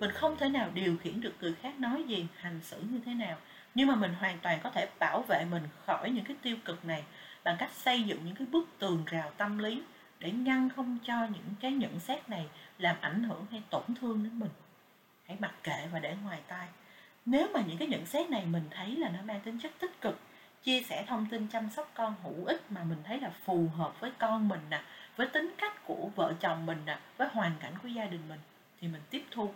Mình 0.00 0.10
không 0.10 0.36
thể 0.36 0.48
nào 0.48 0.70
điều 0.74 0.96
khiển 0.96 1.20
được 1.20 1.32
người 1.40 1.54
khác 1.54 1.80
nói 1.80 2.04
gì, 2.08 2.26
hành 2.36 2.60
xử 2.62 2.80
như 2.90 3.00
thế 3.04 3.14
nào, 3.14 3.36
nhưng 3.74 3.88
mà 3.88 3.94
mình 3.94 4.14
hoàn 4.14 4.38
toàn 4.38 4.60
có 4.62 4.70
thể 4.70 4.88
bảo 4.98 5.22
vệ 5.28 5.44
mình 5.50 5.62
khỏi 5.86 6.10
những 6.10 6.24
cái 6.24 6.36
tiêu 6.42 6.56
cực 6.64 6.84
này 6.84 7.04
bằng 7.44 7.56
cách 7.58 7.70
xây 7.72 8.02
dựng 8.02 8.24
những 8.24 8.34
cái 8.34 8.46
bức 8.46 8.68
tường 8.78 9.04
rào 9.06 9.30
tâm 9.36 9.58
lý 9.58 9.82
để 10.18 10.30
ngăn 10.30 10.68
không 10.76 10.98
cho 11.04 11.24
những 11.24 11.54
cái 11.60 11.72
nhận 11.72 12.00
xét 12.00 12.28
này 12.28 12.46
làm 12.78 12.96
ảnh 13.00 13.22
hưởng 13.22 13.46
hay 13.50 13.62
tổn 13.70 13.82
thương 14.00 14.24
đến 14.24 14.38
mình. 14.38 14.50
Hãy 15.26 15.36
mặc 15.40 15.54
kệ 15.62 15.88
và 15.92 15.98
để 15.98 16.16
ngoài 16.24 16.40
tai. 16.48 16.68
Nếu 17.26 17.48
mà 17.54 17.60
những 17.66 17.78
cái 17.78 17.88
nhận 17.88 18.06
xét 18.06 18.30
này 18.30 18.46
mình 18.46 18.64
thấy 18.70 18.96
là 18.96 19.08
nó 19.08 19.22
mang 19.22 19.40
tính 19.40 19.58
chất 19.58 19.72
tích 19.78 20.00
cực 20.00 20.18
chia 20.62 20.82
sẻ 20.82 21.04
thông 21.08 21.26
tin 21.26 21.46
chăm 21.48 21.70
sóc 21.70 21.90
con 21.94 22.14
hữu 22.22 22.44
ích 22.44 22.62
mà 22.70 22.84
mình 22.84 22.98
thấy 23.04 23.20
là 23.20 23.30
phù 23.44 23.68
hợp 23.76 24.00
với 24.00 24.10
con 24.18 24.48
mình 24.48 24.60
nè 24.70 24.82
với 25.16 25.26
tính 25.26 25.54
cách 25.58 25.84
của 25.86 26.10
vợ 26.16 26.34
chồng 26.40 26.66
mình 26.66 26.78
nè 26.86 26.98
với 27.16 27.28
hoàn 27.32 27.52
cảnh 27.60 27.72
của 27.82 27.88
gia 27.88 28.04
đình 28.04 28.20
mình 28.28 28.40
thì 28.80 28.88
mình 28.88 29.02
tiếp 29.10 29.24
thu. 29.30 29.54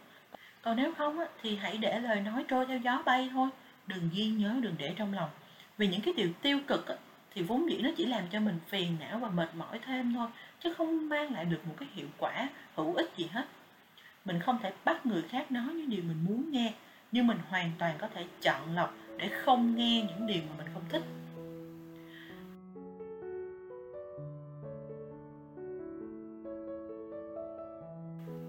Còn 0.63 0.77
nếu 0.77 0.95
không 0.95 1.19
á, 1.19 1.27
thì 1.43 1.57
hãy 1.57 1.77
để 1.77 2.01
lời 2.01 2.21
nói 2.21 2.45
trôi 2.49 2.67
theo 2.67 2.79
gió 2.79 3.03
bay 3.07 3.31
thôi. 3.33 3.49
Đừng 3.87 4.11
ghi 4.13 4.27
nhớ 4.27 4.55
đừng 4.61 4.75
để 4.79 4.95
trong 4.97 5.15
lòng. 5.15 5.31
Vì 5.79 5.87
những 5.87 6.01
cái 6.01 6.15
điều 6.17 6.33
tiêu 6.43 6.61
cực 6.67 6.87
á, 6.87 6.95
thì 7.37 7.43
vốn 7.43 7.71
dĩ 7.71 7.79
nó 7.83 7.91
chỉ 7.97 8.07
làm 8.07 8.25
cho 8.31 8.41
mình 8.41 8.59
phiền 8.69 8.97
não 9.01 9.19
và 9.19 9.29
mệt 9.29 9.55
mỏi 9.55 9.81
thêm 9.87 10.15
thôi, 10.15 10.29
chứ 10.61 10.75
không 10.75 11.09
mang 11.09 11.33
lại 11.33 11.45
được 11.45 11.67
một 11.67 11.75
cái 11.79 11.89
hiệu 11.95 12.07
quả 12.19 12.49
hữu 12.75 12.95
ích 12.95 13.11
gì 13.17 13.29
hết. 13.33 13.45
Mình 14.25 14.41
không 14.41 14.59
thể 14.63 14.73
bắt 14.85 15.07
người 15.07 15.23
khác 15.23 15.53
nói 15.53 15.75
những 15.75 15.91
điều 15.91 16.03
mình 16.03 16.25
muốn 16.29 16.51
nghe, 16.51 16.73
nhưng 17.13 17.27
mình 17.27 17.39
hoàn 17.49 17.71
toàn 17.79 17.99
có 17.99 18.09
thể 18.09 18.25
chọn 18.43 18.75
lọc 18.75 18.95
để 19.17 19.29
không 19.29 19.77
nghe 19.77 20.07
những 20.09 20.27
điều 20.27 20.43
mà 20.49 20.55
mình 20.59 20.67
không 20.75 20.83
thích. 20.89 21.03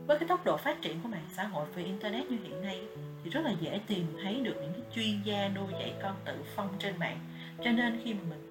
Với 0.07 0.19
cái 0.19 0.27
tốc 0.27 0.45
độ 0.45 0.57
phát 0.57 0.81
triển 0.81 0.99
của 1.03 1.09
mạng 1.09 1.27
xã 1.35 1.43
hội 1.43 1.67
về 1.75 1.83
internet 1.83 2.31
như 2.31 2.37
hiện 2.43 2.61
nay, 2.61 2.81
thì 3.23 3.29
rất 3.29 3.41
là 3.45 3.51
dễ 3.61 3.79
tìm 3.87 4.05
thấy 4.23 4.41
được 4.43 4.55
những 4.61 4.73
cái 4.73 4.83
chuyên 4.95 5.21
gia 5.23 5.49
nuôi 5.49 5.67
dạy 5.71 5.93
con 6.03 6.15
tự 6.25 6.43
phong 6.55 6.69
trên 6.79 6.99
mạng. 6.99 7.19
Cho 7.63 7.71
nên 7.71 8.01
khi 8.03 8.13
mà 8.13 8.19
mình 8.29 8.46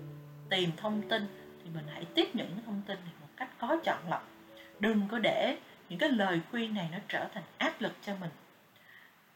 tìm 0.51 0.71
thông 0.77 1.09
tin 1.09 1.27
thì 1.65 1.71
mình 1.75 1.85
hãy 1.95 2.05
tiếp 2.15 2.35
nhận 2.35 2.47
cái 2.47 2.63
thông 2.67 2.83
tin 2.87 2.99
này 3.05 3.13
một 3.21 3.29
cách 3.37 3.49
có 3.59 3.77
chọn 3.85 3.99
lọc. 4.11 4.29
Đừng 4.81 5.09
có 5.11 5.19
để 5.19 5.57
những 5.89 5.99
cái 5.99 6.11
lời 6.11 6.41
khuyên 6.51 6.75
này 6.75 6.89
nó 6.93 6.99
trở 7.09 7.29
thành 7.35 7.43
áp 7.59 7.81
lực 7.81 7.93
cho 8.07 8.13
mình. 8.21 8.31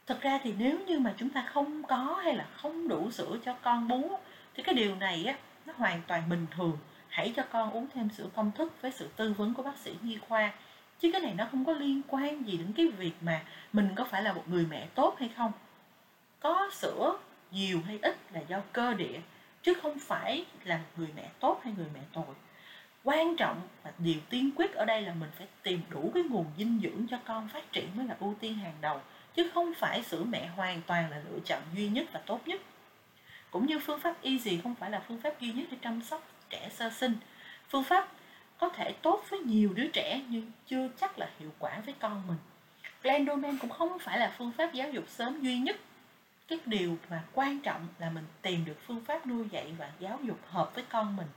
Thực 0.07 0.21
ra 0.21 0.39
thì 0.43 0.53
nếu 0.57 0.79
như 0.79 0.99
mà 0.99 1.13
chúng 1.17 1.29
ta 1.29 1.45
không 1.53 1.83
có 1.83 2.19
hay 2.23 2.35
là 2.35 2.47
không 2.55 2.87
đủ 2.87 3.11
sữa 3.11 3.37
cho 3.45 3.53
con 3.53 3.87
bú, 3.87 4.17
thì 4.53 4.63
cái 4.63 4.75
điều 4.75 4.95
này 4.95 5.25
á, 5.25 5.35
nó 5.65 5.73
hoàn 5.77 6.01
toàn 6.07 6.29
bình 6.29 6.45
thường. 6.55 6.77
Hãy 7.07 7.33
cho 7.35 7.43
con 7.51 7.71
uống 7.71 7.87
thêm 7.93 8.09
sữa 8.09 8.27
công 8.35 8.51
thức 8.51 8.81
với 8.81 8.91
sự 8.91 9.09
tư 9.15 9.33
vấn 9.33 9.53
của 9.53 9.63
bác 9.63 9.77
sĩ 9.77 9.95
nhi 10.01 10.17
khoa. 10.27 10.53
Chứ 10.99 11.11
cái 11.11 11.21
này 11.21 11.33
nó 11.33 11.47
không 11.51 11.65
có 11.65 11.73
liên 11.73 12.01
quan 12.07 12.47
gì 12.47 12.57
đến 12.57 12.73
cái 12.77 12.87
việc 12.87 13.13
mà 13.21 13.41
mình 13.73 13.89
có 13.95 14.03
phải 14.03 14.23
là 14.23 14.33
một 14.33 14.43
người 14.47 14.65
mẹ 14.69 14.87
tốt 14.95 15.15
hay 15.19 15.29
không. 15.37 15.51
Có 16.39 16.69
sữa 16.73 17.17
nhiều 17.51 17.81
hay 17.87 17.99
ít 18.01 18.17
là 18.33 18.41
do 18.47 18.61
cơ 18.73 18.93
địa 18.93 19.19
chứ 19.63 19.73
không 19.81 19.99
phải 19.99 20.45
là 20.63 20.79
người 20.97 21.07
mẹ 21.15 21.29
tốt 21.39 21.61
hay 21.63 21.73
người 21.77 21.87
mẹ 21.93 21.99
tồi. 22.13 22.35
Quan 23.03 23.35
trọng 23.35 23.61
và 23.83 23.91
điều 23.97 24.19
tiên 24.29 24.51
quyết 24.55 24.73
ở 24.73 24.85
đây 24.85 25.01
là 25.01 25.13
mình 25.13 25.29
phải 25.37 25.47
tìm 25.63 25.81
đủ 25.89 26.11
cái 26.13 26.23
nguồn 26.23 26.45
dinh 26.57 26.79
dưỡng 26.83 27.07
cho 27.07 27.19
con 27.25 27.47
phát 27.47 27.71
triển 27.71 27.87
mới 27.95 28.05
là 28.05 28.15
ưu 28.19 28.35
tiên 28.39 28.55
hàng 28.55 28.75
đầu, 28.81 29.01
chứ 29.35 29.49
không 29.53 29.73
phải 29.73 30.03
sữa 30.03 30.23
mẹ 30.23 30.47
hoàn 30.47 30.81
toàn 30.81 31.11
là 31.11 31.21
lựa 31.29 31.39
chọn 31.45 31.61
duy 31.75 31.87
nhất 31.87 32.05
và 32.11 32.19
tốt 32.25 32.47
nhất. 32.47 32.61
Cũng 33.51 33.65
như 33.65 33.79
phương 33.79 33.99
pháp 33.99 34.21
easy 34.21 34.59
không 34.63 34.75
phải 34.75 34.91
là 34.91 35.01
phương 35.07 35.21
pháp 35.21 35.39
duy 35.39 35.51
nhất 35.51 35.67
để 35.71 35.77
chăm 35.81 36.01
sóc 36.01 36.27
trẻ 36.49 36.69
sơ 36.71 36.89
sinh. 36.89 37.13
Phương 37.69 37.83
pháp 37.83 38.07
có 38.57 38.69
thể 38.69 38.93
tốt 39.01 39.25
với 39.29 39.39
nhiều 39.39 39.73
đứa 39.73 39.87
trẻ 39.87 40.21
nhưng 40.29 40.51
chưa 40.67 40.89
chắc 41.01 41.19
là 41.19 41.29
hiệu 41.39 41.51
quả 41.59 41.81
với 41.85 41.95
con 41.99 42.23
mình. 42.27 42.37
Glendoman 43.03 43.57
cũng 43.57 43.69
không 43.69 43.99
phải 43.99 44.19
là 44.19 44.33
phương 44.37 44.51
pháp 44.51 44.73
giáo 44.73 44.91
dục 44.91 45.03
sớm 45.07 45.41
duy 45.41 45.57
nhất 45.57 45.75
cái 46.51 46.59
điều 46.65 46.97
mà 47.09 47.23
quan 47.33 47.61
trọng 47.61 47.87
là 47.99 48.09
mình 48.09 48.25
tìm 48.41 48.65
được 48.65 48.77
phương 48.87 49.05
pháp 49.05 49.27
nuôi 49.27 49.47
dạy 49.51 49.73
và 49.77 49.91
giáo 49.99 50.19
dục 50.23 50.39
hợp 50.47 50.71
với 50.75 50.83
con 50.89 51.15
mình, 51.15 51.27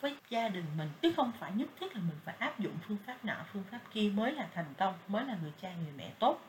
với 0.00 0.16
gia 0.28 0.48
đình 0.48 0.64
mình, 0.78 0.88
chứ 1.02 1.12
không 1.16 1.32
phải 1.40 1.52
nhất 1.54 1.68
thiết 1.80 1.94
là 1.96 2.00
mình 2.00 2.18
phải 2.24 2.34
áp 2.38 2.60
dụng 2.60 2.72
phương 2.88 2.96
pháp 3.06 3.24
nọ, 3.24 3.34
phương 3.52 3.64
pháp 3.70 3.80
kia 3.92 4.10
mới 4.14 4.32
là 4.32 4.48
thành 4.54 4.74
công, 4.78 4.94
mới 5.08 5.24
là 5.24 5.36
người 5.42 5.52
cha, 5.62 5.74
người 5.74 5.92
mẹ 5.96 6.10
tốt. 6.18 6.40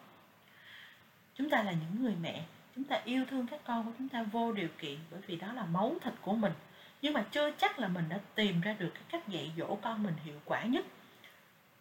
Chúng 1.35 1.49
ta 1.49 1.63
là 1.63 1.71
những 1.71 2.03
người 2.03 2.15
mẹ, 2.21 2.45
chúng 2.75 2.83
ta 2.83 3.01
yêu 3.05 3.25
thương 3.29 3.47
các 3.47 3.59
con 3.65 3.85
của 3.85 3.91
chúng 3.97 4.09
ta 4.09 4.23
vô 4.23 4.51
điều 4.51 4.69
kiện 4.79 4.97
bởi 5.11 5.21
vì 5.27 5.35
đó 5.35 5.53
là 5.53 5.65
máu 5.65 5.95
thịt 6.01 6.13
của 6.21 6.33
mình. 6.33 6.53
Nhưng 7.01 7.13
mà 7.13 7.25
chưa 7.31 7.51
chắc 7.51 7.79
là 7.79 7.87
mình 7.87 8.05
đã 8.09 8.19
tìm 8.35 8.61
ra 8.61 8.75
được 8.79 8.91
cái 8.93 9.03
cách 9.09 9.27
dạy 9.27 9.51
dỗ 9.57 9.77
con 9.81 10.03
mình 10.03 10.15
hiệu 10.23 10.41
quả 10.45 10.63
nhất. 10.63 10.85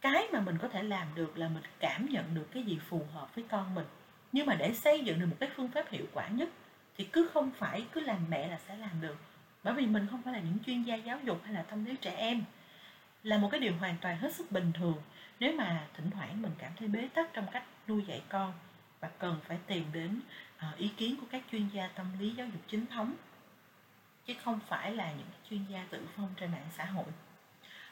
Cái 0.00 0.28
mà 0.32 0.40
mình 0.40 0.58
có 0.62 0.68
thể 0.68 0.82
làm 0.82 1.06
được 1.14 1.38
là 1.38 1.48
mình 1.48 1.62
cảm 1.80 2.06
nhận 2.06 2.34
được 2.34 2.48
cái 2.52 2.62
gì 2.62 2.78
phù 2.88 3.06
hợp 3.14 3.34
với 3.34 3.44
con 3.50 3.74
mình 3.74 3.86
nhưng 4.34 4.46
mà 4.46 4.54
để 4.54 4.74
xây 4.74 5.00
dựng 5.00 5.20
được 5.20 5.26
một 5.26 5.36
cái 5.40 5.50
phương 5.56 5.68
pháp 5.68 5.90
hiệu 5.90 6.04
quả 6.12 6.28
nhất 6.28 6.48
thì 6.96 7.04
cứ 7.04 7.28
không 7.34 7.50
phải 7.50 7.86
cứ 7.92 8.00
làm 8.00 8.30
mẹ 8.30 8.48
là 8.48 8.58
sẽ 8.68 8.76
làm 8.76 9.00
được. 9.00 9.16
Bởi 9.62 9.74
vì 9.74 9.86
mình 9.86 10.06
không 10.10 10.22
phải 10.22 10.32
là 10.32 10.40
những 10.40 10.58
chuyên 10.66 10.82
gia 10.82 10.94
giáo 10.94 11.18
dục 11.24 11.40
hay 11.44 11.52
là 11.52 11.62
tâm 11.62 11.84
lý 11.84 11.96
trẻ 12.00 12.14
em. 12.16 12.44
Là 13.22 13.38
một 13.38 13.48
cái 13.52 13.60
điều 13.60 13.76
hoàn 13.76 13.96
toàn 14.00 14.16
hết 14.16 14.34
sức 14.34 14.52
bình 14.52 14.72
thường. 14.72 14.96
Nếu 15.40 15.52
mà 15.52 15.86
thỉnh 15.96 16.10
thoảng 16.10 16.42
mình 16.42 16.52
cảm 16.58 16.72
thấy 16.78 16.88
bế 16.88 17.08
tắc 17.14 17.30
trong 17.32 17.46
cách 17.52 17.62
nuôi 17.88 18.04
dạy 18.08 18.22
con 18.28 18.52
và 19.00 19.10
cần 19.18 19.40
phải 19.48 19.58
tìm 19.66 19.84
đến 19.92 20.20
ờ, 20.58 20.68
ý 20.76 20.88
kiến 20.96 21.16
của 21.20 21.26
các 21.30 21.42
chuyên 21.52 21.68
gia 21.68 21.88
tâm 21.88 22.06
lý 22.20 22.30
giáo 22.30 22.46
dục 22.46 22.62
chính 22.68 22.86
thống, 22.86 23.14
chứ 24.26 24.34
không 24.44 24.60
phải 24.68 24.92
là 24.92 25.12
những 25.12 25.28
chuyên 25.50 25.64
gia 25.70 25.86
tự 25.90 26.06
phong 26.16 26.28
trên 26.36 26.52
mạng 26.52 26.68
xã 26.76 26.84
hội. 26.84 27.06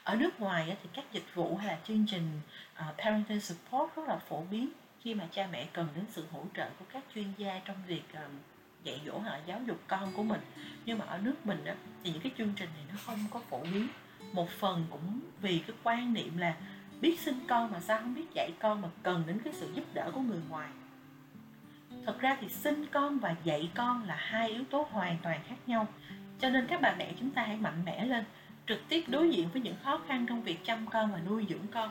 Ở 0.03 0.15
nước 0.15 0.39
ngoài 0.39 0.77
thì 0.83 0.89
các 0.93 1.05
dịch 1.11 1.25
vụ 1.33 1.57
hay 1.57 1.67
là 1.67 1.79
chương 1.87 2.05
trình 2.07 2.41
ờ, 2.75 2.93
parenting 2.97 3.41
support 3.41 3.95
rất 3.95 4.07
là 4.07 4.17
phổ 4.17 4.41
biến 4.51 4.69
khi 5.03 5.13
mà 5.13 5.27
cha 5.31 5.47
mẹ 5.51 5.67
cần 5.73 5.87
đến 5.95 6.05
sự 6.09 6.25
hỗ 6.31 6.43
trợ 6.55 6.69
của 6.79 6.85
các 6.93 7.03
chuyên 7.15 7.25
gia 7.37 7.59
trong 7.65 7.75
việc 7.87 8.03
ờ, 8.13 8.27
dạy 8.83 9.01
dỗ 9.05 9.17
hoặc 9.19 9.29
là 9.29 9.41
giáo 9.45 9.61
dục 9.67 9.79
con 9.87 10.13
của 10.15 10.23
mình. 10.23 10.41
Nhưng 10.85 10.97
mà 10.97 11.05
ở 11.05 11.17
nước 11.17 11.45
mình 11.45 11.65
á, 11.65 11.75
thì 12.03 12.11
những 12.11 12.21
cái 12.21 12.31
chương 12.37 12.53
trình 12.55 12.69
này 12.75 12.83
nó 12.89 12.95
không 13.05 13.19
có 13.31 13.39
phổ 13.49 13.59
biến. 13.63 13.87
Một 14.33 14.49
phần 14.49 14.85
cũng 14.89 15.19
vì 15.41 15.59
cái 15.59 15.75
quan 15.83 16.13
niệm 16.13 16.37
là 16.37 16.55
biết 17.01 17.19
sinh 17.19 17.39
con 17.47 17.71
mà 17.71 17.79
sao 17.79 17.99
không 17.99 18.15
biết 18.15 18.33
dạy 18.33 18.51
con 18.59 18.81
mà 18.81 18.89
cần 19.03 19.23
đến 19.27 19.39
cái 19.43 19.53
sự 19.53 19.71
giúp 19.75 19.83
đỡ 19.93 20.11
của 20.13 20.21
người 20.21 20.41
ngoài. 20.49 20.69
Thật 22.05 22.19
ra 22.19 22.37
thì 22.41 22.49
sinh 22.49 22.85
con 22.91 23.19
và 23.19 23.35
dạy 23.43 23.71
con 23.75 24.03
là 24.03 24.15
hai 24.15 24.49
yếu 24.49 24.63
tố 24.69 24.87
hoàn 24.91 25.17
toàn 25.23 25.39
khác 25.47 25.55
nhau. 25.67 25.87
Cho 26.39 26.49
nên 26.49 26.67
các 26.67 26.81
bà 26.81 26.95
mẹ 26.97 27.13
chúng 27.19 27.29
ta 27.29 27.43
hãy 27.43 27.57
mạnh 27.57 27.85
mẽ 27.85 28.05
lên 28.05 28.23
trực 28.67 28.79
tiếp 28.89 29.03
đối 29.07 29.31
diện 29.31 29.49
với 29.53 29.61
những 29.61 29.75
khó 29.83 30.01
khăn 30.07 30.25
trong 30.29 30.43
việc 30.43 30.65
chăm 30.65 30.87
con 30.87 31.11
và 31.11 31.19
nuôi 31.19 31.45
dưỡng 31.49 31.67
con 31.73 31.89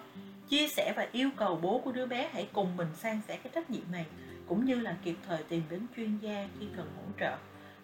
chia 0.48 0.68
sẻ 0.68 0.92
và 0.96 1.08
yêu 1.12 1.30
cầu 1.36 1.58
bố 1.62 1.80
của 1.84 1.92
đứa 1.92 2.06
bé 2.06 2.30
hãy 2.32 2.48
cùng 2.52 2.76
mình 2.76 2.88
san 2.94 3.20
sẻ 3.28 3.36
cái 3.36 3.52
trách 3.54 3.70
nhiệm 3.70 3.92
này, 3.92 4.06
cũng 4.46 4.64
như 4.64 4.74
là 4.74 4.96
kịp 5.04 5.16
thời 5.26 5.42
tìm 5.42 5.62
đến 5.70 5.86
chuyên 5.96 6.18
gia 6.18 6.48
khi 6.58 6.66
cần 6.76 6.92
hỗ 6.96 7.12
trợ. 7.20 7.36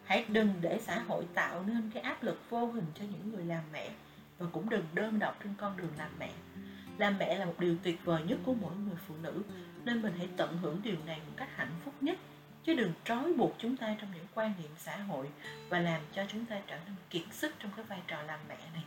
Hãy 0.05 0.25
đừng 0.29 0.53
để 0.61 0.81
xã 0.87 0.99
hội 0.99 1.25
tạo 1.35 1.65
nên 1.67 1.91
cái 1.95 2.03
áp 2.03 2.23
lực 2.23 2.51
vô 2.51 2.67
hình 2.67 2.87
cho 2.95 3.05
những 3.11 3.33
người 3.33 3.45
làm 3.45 3.63
mẹ, 3.73 3.91
và 4.39 4.47
cũng 4.53 4.69
đừng 4.69 4.85
đơn 4.95 5.19
độc 5.19 5.37
trên 5.45 5.55
con 5.59 5.77
đường 5.77 5.93
làm 5.99 6.11
mẹ. 6.19 6.31
Làm 6.99 7.19
mẹ 7.19 7.39
là 7.39 7.45
một 7.45 7.55
điều 7.59 7.77
tuyệt 7.83 8.05
vời 8.05 8.23
nhất 8.27 8.39
của 8.45 8.55
mỗi 8.55 8.77
người 8.77 8.97
phụ 9.09 9.15
nữ, 9.23 9.43
nên 9.85 10.03
mình 10.03 10.15
hãy 10.19 10.29
tận 10.37 10.59
hưởng 10.63 10.81
điều 10.83 10.97
này 11.07 11.21
một 11.27 11.33
cách 11.37 11.49
hạnh 11.57 11.73
phúc 11.85 11.95
nhất, 12.01 12.19
chứ 12.65 12.75
đừng 12.75 12.93
trói 13.05 13.35
buộc 13.35 13.55
chúng 13.59 13.77
ta 13.77 13.97
trong 14.01 14.11
những 14.15 14.27
quan 14.35 14.53
niệm 14.63 14.71
xã 14.79 14.97
hội 14.97 15.29
và 15.69 15.81
làm 15.81 16.01
cho 16.15 16.25
chúng 16.29 16.45
ta 16.45 16.61
trở 16.67 16.77
nên 16.87 16.95
kiệt 17.11 17.23
sức 17.33 17.55
trong 17.59 17.71
cái 17.77 17.85
vai 17.85 18.01
trò 18.07 18.23
làm 18.23 18.41
mẹ 18.49 18.57
này. 18.75 18.85